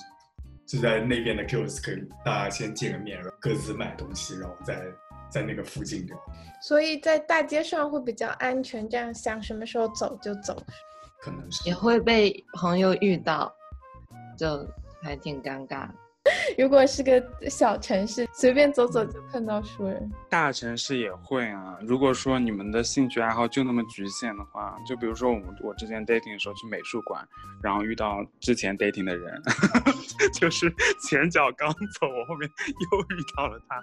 [0.64, 4.80] 就在那边的 Kiosk，大家先见个面，然后各自买东西，然后再。
[5.30, 6.14] 在那个附近的，
[6.62, 10.56] 所以在大街上会比较安全，这样想什么时候走就走，
[11.20, 11.68] 可能是。
[11.68, 13.54] 也会被朋友遇到，
[14.36, 14.66] 就
[15.02, 15.88] 还挺尴尬。
[16.58, 20.10] 如果是个小城市，随便走走就碰到熟人。
[20.28, 21.78] 大城市也会啊。
[21.82, 27.24] 如果说你们的兴趣爱好就那么局限的话，就比如说我我之前 dating 的时候去美术馆，
[27.62, 29.40] 然后遇到之前 dating 的人，
[30.34, 30.68] 就是
[31.08, 32.50] 前脚刚走，我后面
[32.90, 33.80] 又遇到了他，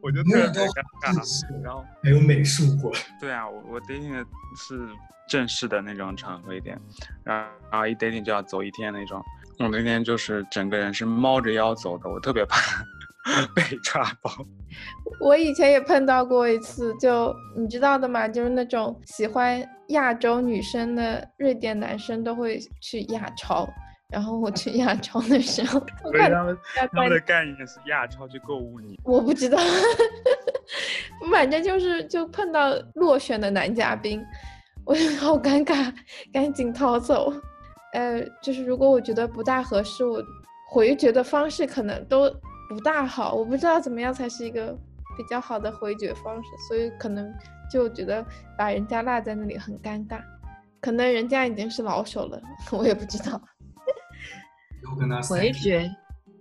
[0.00, 0.66] 我就特别尴
[1.02, 1.62] 尬。
[1.62, 2.90] 然后还有美术馆。
[3.20, 4.24] 对啊，我我 dating 的
[4.56, 4.80] 是
[5.28, 6.80] 正式的那种场合一点，
[7.22, 9.22] 然后然后一 dating 就要走一天那种。
[9.58, 12.58] 我那天就是整个人是猫着腰走的，我特别怕
[13.54, 14.30] 被抓包。
[15.20, 23.68] 我以前也碰到过一次，就你知道的嘛，就是那种喜欢亚洲女生的瑞典男生都会去亚超，
[24.10, 29.58] 然后我去亚超的时候，我看他们他们的概念是亚超去购物你，我不知道，
[31.30, 34.20] 反正就是就碰到落选的男嘉宾，
[34.84, 35.94] 我好尴尬，
[36.32, 37.32] 赶紧逃走。
[37.94, 40.20] 呃，就是如果我觉得不大合适，我
[40.68, 42.28] 回绝的方式可能都
[42.68, 44.76] 不大好，我不知道怎么样才是一个
[45.16, 47.32] 比较好的回绝方式，所以可能
[47.70, 48.26] 就觉得
[48.58, 50.20] 把人家落在那里很尴尬，
[50.80, 53.40] 可能人家已经是老手了， 我也不知道。
[55.30, 55.88] 回绝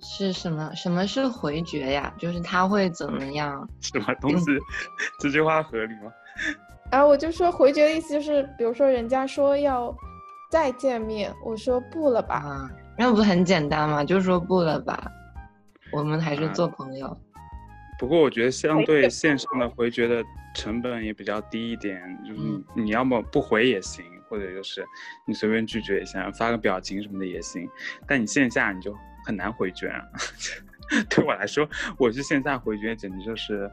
[0.01, 0.73] 是什么？
[0.75, 2.11] 什么是回绝呀？
[2.17, 3.69] 就是他会怎么样？
[3.79, 4.45] 什么东西？
[5.19, 6.11] 这句话合理吗？
[6.89, 9.95] 啊，我就说回绝的意思就是，比如说人家说要。
[10.53, 14.03] 再见面，我说不了吧，啊，那不很简单吗？
[14.05, 15.11] 就说不了吧，
[15.91, 17.17] 我们还是做朋友。
[17.97, 20.23] 不过我觉得相对线上的回绝的
[20.53, 22.39] 成本也比较低一点，就是
[22.75, 24.85] 你要么不回也行，或者就是
[25.25, 27.67] 你随便拒绝一下，发个表情什么的也行。
[28.07, 28.95] 但你线下你就
[29.25, 30.03] 很难回绝啊。
[31.09, 33.67] 对我来说，我去线下回绝简直就是，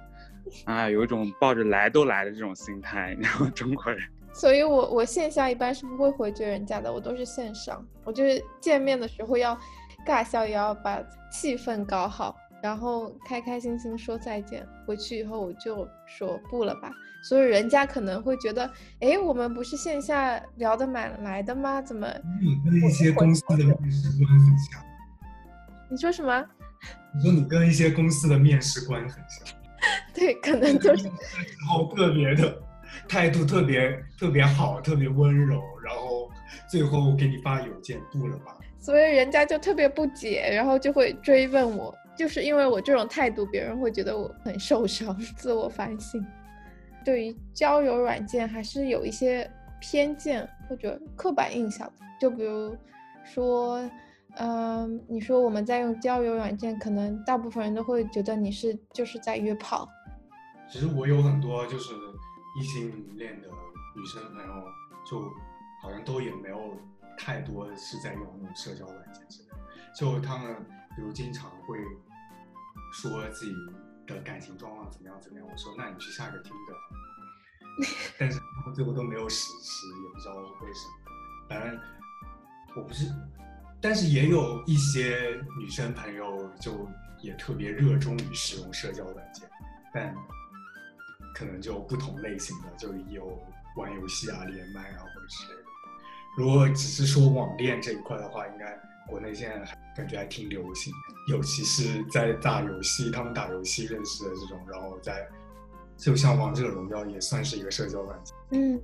[0.64, 4.02] 啊，有一种抱着来都来的这种心态，然后中国人。
[4.32, 7.84] 所以，我我线下一般是不会回绝人家的，我都是线上。
[8.04, 9.58] 我就是见面的时候要
[10.06, 14.66] 尬笑，也要把气氛搞好，然后开开心心说再见。
[14.86, 16.90] 回去以后我就说不了吧。
[17.22, 18.70] 所以人家可能会觉得，
[19.00, 21.82] 哎，我们不是线下聊得蛮来的吗？
[21.82, 22.06] 怎么？
[22.40, 24.82] 你跟一些公司的面试官很像。
[25.90, 26.44] 你说什么？
[27.14, 29.54] 你说你跟一些公司的面试官很像，
[30.14, 32.56] 对，可能就是然后特别的
[33.08, 36.30] 态度特别特别好，特别温柔，然后
[36.68, 38.56] 最后给你发邮件不了吧？
[38.78, 46.24] 所以人家就特别不解，然后就会追问我，就是因为我这种态度，别人会觉得我很受伤，自我反省。
[47.04, 52.76] 对于交友软件还是有一些偏见或者刻板印象的，就比如
[53.24, 53.82] 说，
[54.36, 59.88] 嗯、你说我们在用交友软件，可能大部分人都会觉得你是就是在约炮，
[60.70, 61.92] 其实我有很多就是
[62.56, 63.48] 异性恋的
[63.94, 64.64] 女生朋友，
[65.04, 65.32] 就
[65.82, 66.76] 好像都也没有
[67.18, 69.56] 太多是在用那种社交软件之类的，
[69.96, 70.54] 就他们
[70.96, 71.78] 比如经常会
[72.92, 73.54] 说自己
[74.06, 77.86] 的感情状况怎么样怎么样，我说那你去下一个听的，
[78.18, 80.94] 但是他们最后都没有实施，也不知道为什么。
[81.48, 81.80] 反正
[82.76, 83.06] 我不是，
[83.80, 86.88] 但是也有一些女生朋友就
[87.22, 89.48] 也特别热衷于使用社交软件，
[89.92, 90.14] 但
[91.34, 93.38] 可能就不同类型的，就有
[93.76, 95.66] 玩游戏啊、连麦啊或者之类的。
[96.36, 98.78] 如果只是说网恋这一块的话，应该
[99.08, 105.28] 国内现在感觉还挺流行的，尤其是在打游戏，他们打游戏认识的这种，然后在
[105.96, 108.36] 就像王者荣耀也算是一个社交软件。
[108.52, 108.80] 嗯，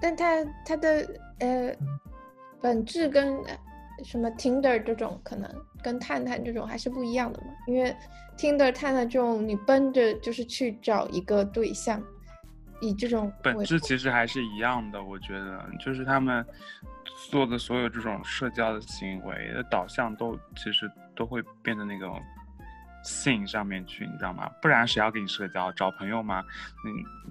[0.00, 1.76] 但它它的呃
[2.60, 3.42] 本质跟
[4.04, 5.50] 什么 Tinder 这种可能
[5.82, 7.94] 跟探探这种还是不一样的嘛，因为
[8.36, 12.02] Tinder、探探这种你奔着就是去找一个对象，
[12.80, 16.44] 以这种本质其实还是一样的，我觉得就是他们
[17.30, 22.18] 做的所有这种社交的行为的导向都其实都会变得那种
[23.04, 24.50] 性上面去，你知道吗？
[24.62, 25.70] 不然谁要跟你社交？
[25.72, 26.42] 找朋友吗？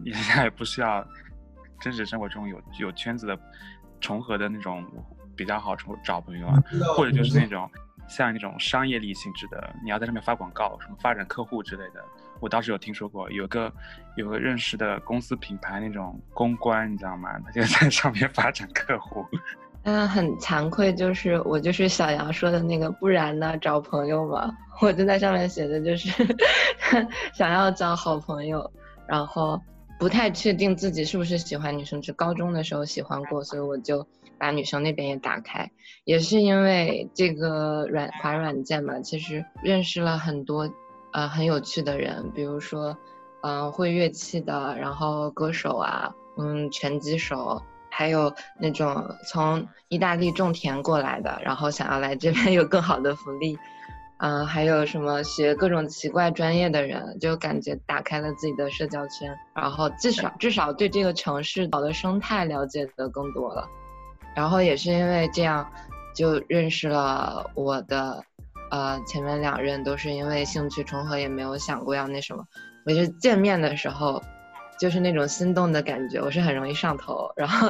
[0.04, 1.06] 你人家也不需要
[1.80, 3.40] 真实生活中有有圈子的
[4.00, 4.86] 重合的那种
[5.40, 6.62] 比较好找找朋友啊，
[6.94, 7.70] 或者就是那种
[8.10, 12.04] 像那种商业利益性质的，你要在上面发广告，什么发展客户之类的。
[12.42, 13.72] 我当时有听说过，有个
[14.18, 17.30] 有个认识的公司品牌那种公关，你知道吗？
[17.46, 19.26] 他就 在上面发展客户。
[19.84, 26.12] 嗯，很惭愧，就是我就是小杨说的那个，不然呢找朋友嘛，我就在上面写的就是
[27.34, 28.70] 想要找好朋友，
[29.08, 29.62] 然后
[29.98, 34.06] 不太确定自己是不是喜欢女生，只高中的时候喜欢过，所以我就
[34.40, 35.70] 把女生那边也打开，
[36.06, 40.72] 也是因为这个软滑软件嘛，其实认识了很多
[41.12, 42.98] 呃很有趣的人，比如说
[43.42, 47.62] 嗯、呃会乐器的，然后歌手啊，嗯拳击手。
[47.92, 53.58] 还有那种从意大利种田过来的，然后想要来这边 有更好的福利，
[54.20, 63.68] 嗯、还有什么学各种奇怪专业的人，就感觉打开了自己的社交圈，然后至少至少对这个城市好的生态了解的更多了，
[64.36, 65.70] 然后也是因为这样，
[66.16, 68.24] 就认识了我的，
[68.72, 72.44] 呃，前面两任都是因为兴趣重合，也没有想过要那什么，
[72.86, 74.22] 我就见面的时候。
[74.80, 77.70] 就是那种心动的感觉，我是很容易上头，然后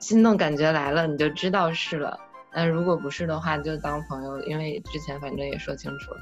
[0.00, 2.18] 心动感觉来了，你就知道是了。
[2.52, 6.20] 那如果不是的话，就当朋友，因为之前反正也说清楚了。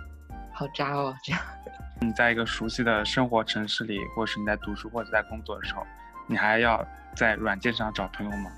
[0.52, 1.40] 好渣哦，这样。
[2.02, 5.86] 你在一个熟悉的生活城市里，或是你在读书或者在工作的时候，
[6.26, 8.50] 你还要在软件上找朋友吗？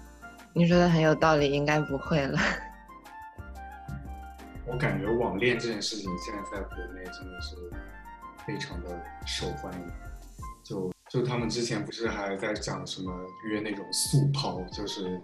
[0.54, 2.38] 你说的很有道理，应该不会了。
[4.68, 7.56] 我感觉网恋这件事情现在在国内真的是
[8.46, 9.86] 非常的受欢迎，
[10.62, 13.12] 就就他们之前不是还在讲什么
[13.48, 15.20] 约那种速抛，就是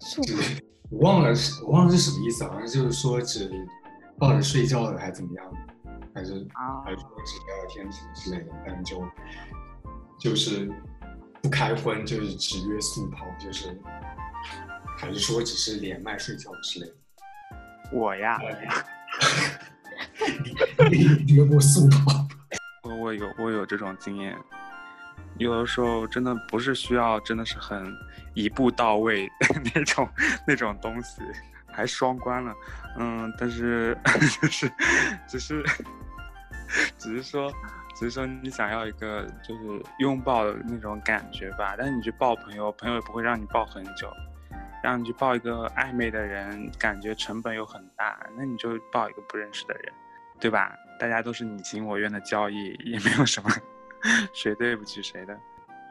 [0.00, 0.32] 速抛
[0.90, 3.50] 我忘了是我忘了是什么意思，好像就是说只
[4.18, 5.52] 抱着睡觉的还怎么样，
[6.14, 9.04] 还是啊还是说只聊聊天什么之类的，反正就
[10.18, 10.70] 就是
[11.42, 13.76] 不开荤，就是只约速抛，就是
[14.96, 16.94] 还是说只是连麦睡觉之类的。
[17.92, 18.38] 我呀，
[20.90, 22.26] 你约过速跑？
[22.82, 24.36] 我我有我有这种经验，
[25.38, 27.94] 有的时候真的不是需要真的是很
[28.34, 29.28] 一步到位
[29.74, 30.08] 那种
[30.46, 31.22] 那种东西，
[31.66, 32.54] 还双关了，
[32.98, 33.96] 嗯，但是
[34.42, 34.70] 就是
[35.26, 35.64] 只是
[36.98, 37.52] 只是说
[37.98, 44.08] 只是说你想要一个就是拥抱的那种感觉吧，但是你去抱朋友，朋友也不会让你抱很久。
[44.80, 49.92] 让你去抱一个暧昧的人，感觉成本又很大，那你就抱一个不认识的人，
[50.38, 50.72] 对吧？
[51.00, 53.50] 大家都是你情我愿的交易，也没有什么
[54.32, 55.36] 谁对不起谁的。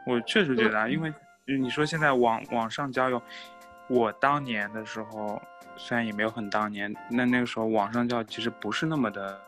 [0.06, 1.12] 我确实觉得，因为
[1.44, 3.22] 你说现在网网上交友，
[3.90, 5.38] 我当年的时候
[5.76, 9.38] 虽然也没有很当年，那那个时候网上交其实不是那么的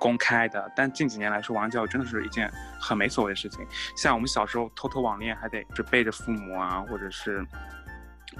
[0.00, 3.64] 公开的，但近几年来说，网上交友真的是一件很没所谓的事情。
[3.96, 7.46] 像我们小时候偷偷网恋，还得是背着父母啊，或者是。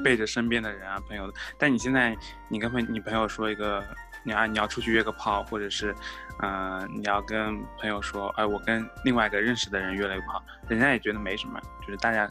[0.04, 2.16] 背着身边的人啊，朋友，但你现在
[2.48, 3.84] 你跟朋你朋友说一个
[4.22, 5.92] 你要你要出去约个炮，或者是，
[6.40, 12.30] 嗯，你要跟朋友说，哎，我跟另外一个认识的人约了一个炮，人家也觉得没什么，就是大家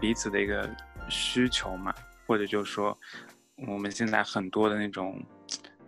[0.00, 0.68] 彼此的一个
[1.08, 1.94] 需求嘛，
[2.26, 2.98] 或者就是说，
[3.68, 5.24] 我们现在很多的那种，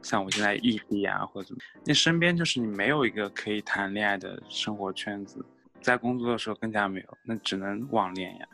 [0.02, 5.44] 像我现在异地啊，或者怎么，你身边就是你没有一个可以谈恋爱的生活圈子，
[5.80, 8.46] 在工作的时候更加没有，那只能网恋呀。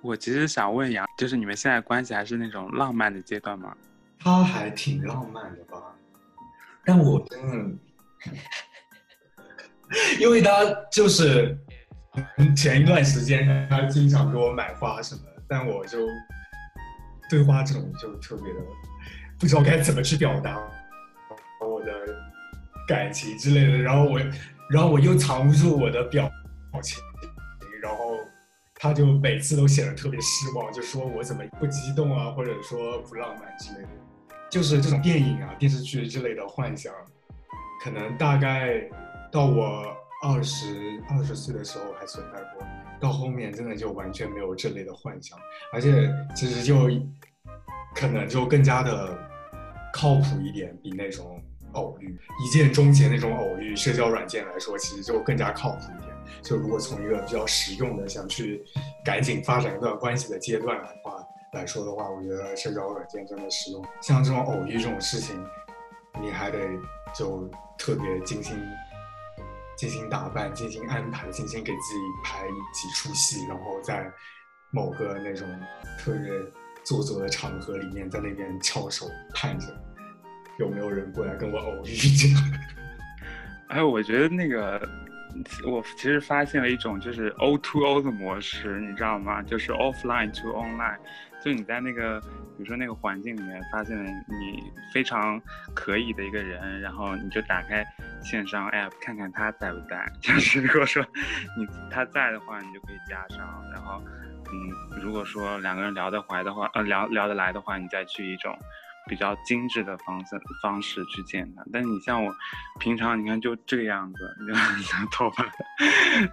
[0.00, 3.76] 我其实想问杨，就是你们现在关系还是那种浪漫的阶段吗？
[4.18, 5.80] 他还挺浪漫的吧。
[6.84, 7.78] 但我真的，
[10.20, 10.50] 因为他
[10.90, 11.56] 就是
[12.56, 15.98] 前一段时间他经常给我买花什么，但我就
[17.30, 18.60] 对花这种就特别的
[19.38, 20.60] 不知道该怎么去表达
[21.66, 21.92] 我的
[22.86, 24.18] 感情之类的，然后我
[24.70, 26.30] 然后我又藏不住我的表
[26.82, 27.02] 情，
[27.82, 28.16] 然后
[28.74, 33.88] 他就每次都显得特别失望，就说我怎么不激动啊，或者说不浪漫之类的。
[34.50, 36.92] 就是这种电影啊、电视剧之类的幻想，
[37.82, 38.86] 可能大概
[39.30, 39.82] 到我
[40.22, 42.66] 二十二十岁的时候还存在过，
[43.00, 45.38] 到后面真的就完全没有这类的幻想，
[45.72, 46.90] 而且其实就
[47.94, 49.18] 可能就更加的
[49.92, 51.42] 靠谱一点，比那种
[51.72, 56.14] 偶遇一见钟情那种偶遇社交软件来说，其实就更加靠谱一点。
[56.42, 58.64] 就如果从一个比较实用的想去
[59.04, 61.22] 赶紧发展一段关系的阶段的话。
[61.54, 63.84] 来说的话，我觉得社交软件真的实用。
[64.00, 65.38] 像这种偶遇这种事情，
[66.18, 66.58] 你还得
[67.14, 67.46] 就
[67.76, 68.56] 特别精心、
[69.76, 74.10] 精心打扮、精心安排、精心给自己排几出戏，然后在
[74.70, 75.46] 某个那种
[75.98, 76.32] 特别
[76.84, 79.04] 做作的场合里面，在那边翘首
[79.34, 79.66] 盼着
[80.58, 81.94] 有没有人过来跟我偶遇。
[81.94, 82.42] 这样。
[83.68, 84.80] 哎，我觉得那个
[85.66, 89.42] 我其实发现了一种就是 O to O 的模式，你知道吗？
[89.42, 90.98] 就是 offline to online。
[91.42, 94.62] 就你在那个，比如说那个环境里面发现了你
[94.94, 95.40] 非常
[95.74, 97.84] 可以的一个人，然后你就打开
[98.22, 100.06] 线上 app 看看他在不在。
[100.22, 101.02] 就是如果说
[101.58, 103.64] 你他在的话，你就可以加上。
[103.72, 104.00] 然后，
[104.52, 108.56] 嗯，如果说两个人聊得怀的话，呃，聊聊得来的话，你再去一种
[109.08, 111.62] 比较精致的方式方式去见他。
[111.72, 112.34] 但你像我，
[112.78, 115.44] 平常你看就这个样子，你看 头发，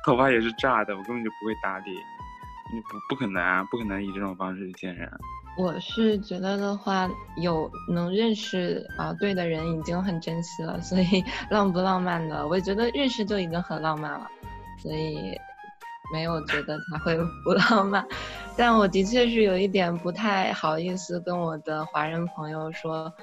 [0.06, 1.92] 头发也是炸的，我根本就不会打理。
[2.72, 5.10] 你不不可能啊，不可能以这种方式去见人。
[5.58, 7.10] 我是觉得的话，
[7.42, 14.30] 有能认识啊对的人已经很珍惜了，所以 浪不浪漫的，我觉得认识就已经很浪漫了，
[14.78, 15.36] 所以
[16.12, 18.06] 没有觉得他会不浪漫。
[18.58, 23.14] 但我的确是有一点不太好意思跟我的华人朋友说，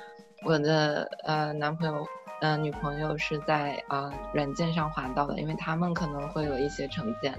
[0.44, 2.06] 我的呃男朋友
[2.40, 7.34] 呃女朋友是在啊软件上滑到的，因为他们可能会有一些成见。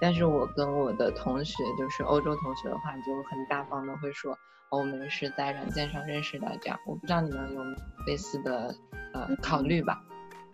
[0.00, 4.36] 但是我跟我的同学，就是欧洲同学的话，就很大方的会说，
[4.70, 6.78] 我们是在软件上认识的，这样。
[6.84, 7.62] 我不知道你们有
[8.06, 8.74] 类似的
[9.14, 10.02] 呃考虑吧？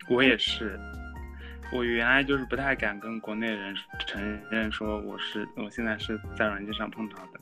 [0.09, 0.79] 我也是，
[1.71, 7.39] 我原来就是不太敢跟国内人承认说我是我现在是在软件上碰到的，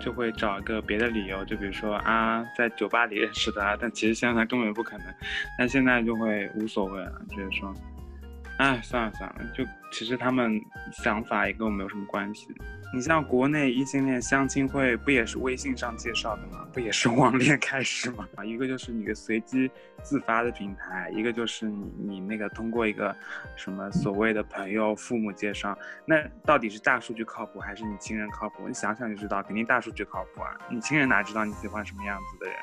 [0.00, 5.06] 就会找一个别的理由，就比如说啊，在酒吧里认识的啊，但其实现在根本不可能。
[5.58, 7.74] 但现在就会无所谓了，就是说。
[8.58, 9.62] 哎，算了算了，就
[9.92, 10.58] 其实他们
[10.90, 12.48] 想法也跟我没有什么关系。
[12.94, 16.66] 你像国内异性恋相亲会，不也是微信上介绍的吗？
[16.72, 18.26] 不也是网恋开始吗？
[18.44, 19.70] 一个就是你个随机
[20.02, 23.14] 自发的平台，一个就是你你那个通过一个
[23.54, 25.76] 什么所谓的朋友、父母介绍，
[26.06, 28.66] 那到底是大数据靠谱还是你亲人靠谱？
[28.66, 30.56] 你想想就知道，肯定大数据靠谱啊！
[30.70, 32.56] 你亲人哪知道你喜欢什么样子的人？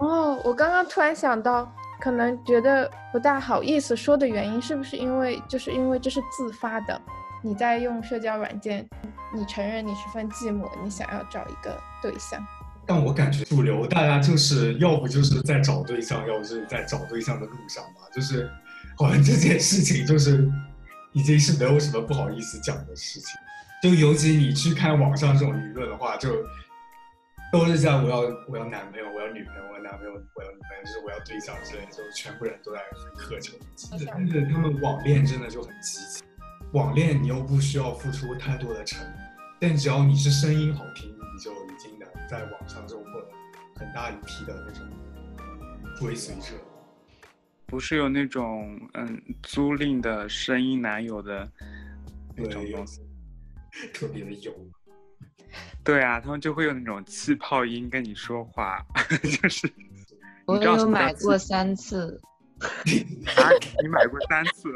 [0.00, 1.72] 哦，我刚刚突然想到。
[2.00, 7.00] 可能觉得不大好意思说的原因，是不是因为就是因为这是自发的？
[7.40, 8.86] 你在用社交软件，
[9.34, 12.46] 你承认你十分寂寞，你想要找一个对象。
[12.86, 18.02] 但我感觉主流大家就是要不就是在找对象，要不就是在找对象的路上吧。
[18.12, 18.48] 就是
[18.96, 20.48] 好像这件事情就是
[21.12, 23.30] 已经是没有什么不好意思讲的事情。
[23.82, 26.30] 就尤其你去看网上这种舆论的话，就
[27.52, 29.62] 都是在我要我要男朋友，我要女朋友。
[29.74, 32.78] 我要男朋友，我要女朋友，就是我要对象之类，就全部人都在
[33.18, 33.54] 苛求。
[33.90, 36.26] 但是他们网恋真的就很激情，
[36.72, 39.23] 网恋你又不需要付出太多的成本，
[39.60, 43.04] 但只要你是声音好听，你就已经能在网上就获
[43.76, 44.86] 很大一批的那种
[45.96, 46.54] 追随者。
[47.66, 51.50] 不是有那种嗯租赁的声音男友的
[52.36, 53.00] 那种东西，
[53.92, 54.52] 特别的油。
[55.82, 58.84] 对啊，他们就会用那种气泡音跟你说话，
[59.40, 59.70] 就是。
[60.46, 62.20] 我有买过三次。
[62.60, 63.48] 啊，
[63.82, 64.68] 你买过三次？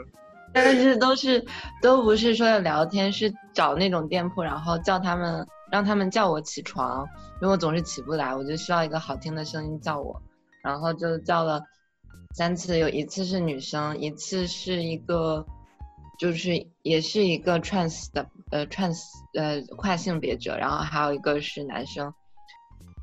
[0.52, 1.44] 但是都是
[1.82, 7.06] 都不是说要聊天，是找那种店铺，然后叫他们让他们叫我起床，
[7.40, 10.20] 因为我总是起不来，我就需要一个好听的声音叫我，
[10.62, 11.62] 然后就叫了
[12.34, 15.46] 三次，有一次是女生，一次是一个，
[16.18, 19.00] 就是也是一个 trans 的呃 trans
[19.34, 22.12] 呃跨性别者，然后还有一个是男生。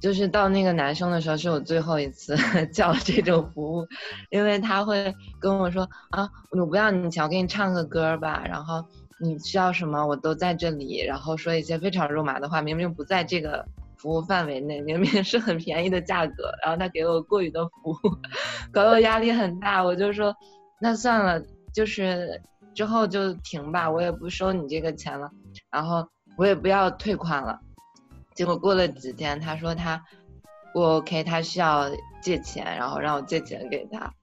[0.06, 2.38] 就是到那个男生的时候，是我最后一次
[2.72, 3.88] 叫这种服务，
[4.30, 8.86] 因为他会跟我说啊，我不要你钱，我给你唱个歌吧，然后
[9.20, 13.66] 你需要什么我都在这里，然后说一些非常肉麻的话，明明不在这个
[13.98, 17.98] 服务范围内，明明是很便宜的价格，然后他给我过于的服务，
[18.72, 20.32] 搞得我压力很大，我就说
[20.80, 21.42] 那算了，
[21.74, 22.40] 就是
[22.76, 25.32] 之后就停吧，我也不收你这个钱了，
[25.72, 27.60] 然后我也不要退款了。
[28.36, 30.00] 结果过了几天，他说他
[30.74, 31.90] 不 OK，他需要
[32.22, 34.14] 借钱，然后让我借钱给他，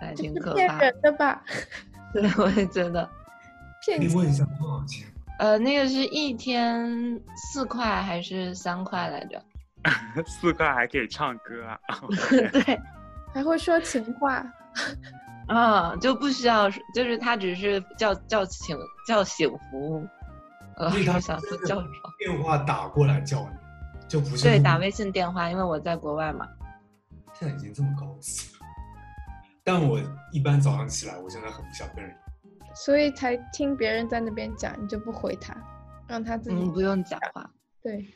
[0.00, 0.78] 还挺可怕。
[1.02, 1.42] 的吧？
[2.14, 3.08] 对，我也觉得。
[3.84, 5.06] 骗你问一下多少钱？
[5.38, 9.42] 呃，那个是一天四块还是三块来着？
[10.26, 11.78] 四块还可以唱歌啊？
[12.52, 12.80] 对，
[13.32, 14.44] 还会说情话。
[15.46, 20.06] 啊，就不需要，就是他只是叫叫醒叫醒服务。
[20.90, 21.82] 所以他想说叫
[22.18, 26.46] 电话打过来叫你，就不是对打微信电话，因为我在国外嘛。
[27.34, 28.60] 现在已经这么高级了，
[29.64, 30.00] 但我
[30.32, 32.16] 一般早上起来，我真的很不想跟人。
[32.74, 35.54] 所以才听别人在那边讲，你就不回他，
[36.06, 36.56] 让他自己。
[36.56, 37.50] 嗯，不用讲话。
[37.82, 38.06] 对。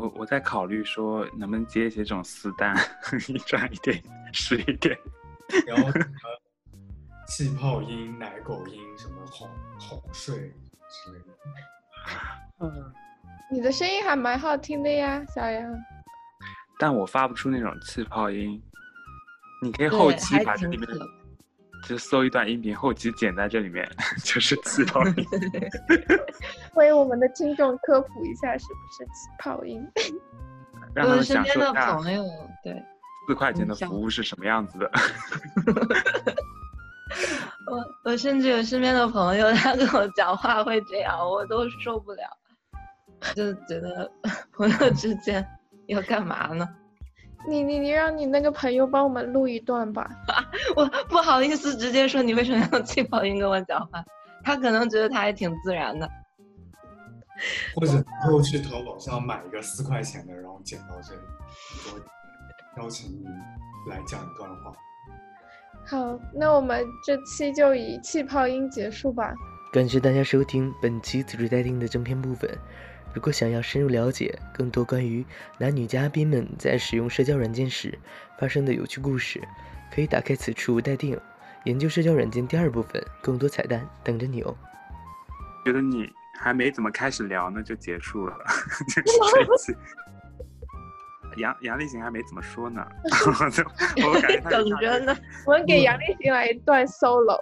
[0.00, 2.74] 我我在考虑说，能不能接一些这种私单，
[3.28, 4.02] 一赚一点
[4.32, 4.96] 是一点。
[5.66, 5.90] 然后。
[7.26, 9.48] 气泡音、奶狗音，什么哄
[9.78, 11.26] 哄睡之类的。
[12.60, 12.92] 嗯，
[13.50, 15.72] 你的声音还蛮好听的呀，小杨。
[16.78, 18.62] 但我发不出那种气泡音。
[19.62, 20.86] 你可以后期把这里面
[21.88, 23.88] 就搜一段音频，后期剪在这里面，
[24.22, 25.14] 就是气泡音。
[26.74, 29.82] 为我们的听众科普一下，是不是气泡音？
[30.94, 31.96] 让他们享受一下。
[31.96, 32.22] 朋友，
[32.62, 32.74] 对。
[33.26, 34.90] 四块钱的服务是什么样子的？
[37.74, 42.22] 我我甚至有身边的朋友，他跟我讲话会这样，我都受不了，
[43.34, 44.10] 就觉得
[44.52, 45.44] 朋友之间
[45.86, 46.68] 要干嘛呢？
[47.46, 50.08] 你你你让你那个朋友帮我们录一段吧。
[50.76, 54.02] 我不好意思直接说你为什么用气泡音跟我讲话，
[54.42, 56.08] 他可能觉得他还挺自然的。
[57.74, 61.20] 或者以后去淘宝上买一个四块钱的，然后剪到这里，
[62.76, 63.24] 我邀请你
[63.90, 64.72] 来讲一段话。
[65.86, 69.34] 好，那我们这期就以气泡音结束吧。
[69.72, 72.50] 感谢大家收听本期组织待定的正片部分。
[73.12, 75.24] 如果想要深入了解更多关于
[75.58, 77.96] 男女嘉宾们在使用社交软件时
[78.38, 79.40] 发生的有趣故事，
[79.94, 81.20] 可以打开此处待定，
[81.64, 84.56] 研究社交软件第二部分，更多彩蛋等着你哦。
[85.64, 88.36] 觉得你还没怎么开始聊呢，就结束了，
[88.88, 89.02] 就
[89.58, 89.78] 是 这
[91.36, 92.84] 杨杨立行还没怎么说呢
[94.04, 95.16] 我感觉等着呢。
[95.46, 97.38] 我们给杨立行来一段 solo。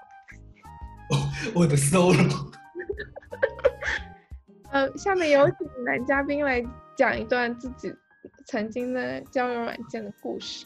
[1.54, 2.50] 我的 solo。
[4.72, 6.64] 呃，下面有请男嘉宾来
[6.96, 7.94] 讲一段自己
[8.46, 10.64] 曾经的交友软件的故事，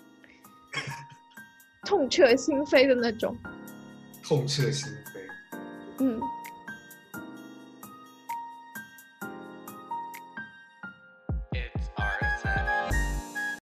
[1.85, 3.37] 痛彻心扉的那种。
[4.22, 5.18] 痛彻心扉。
[5.99, 6.20] 嗯。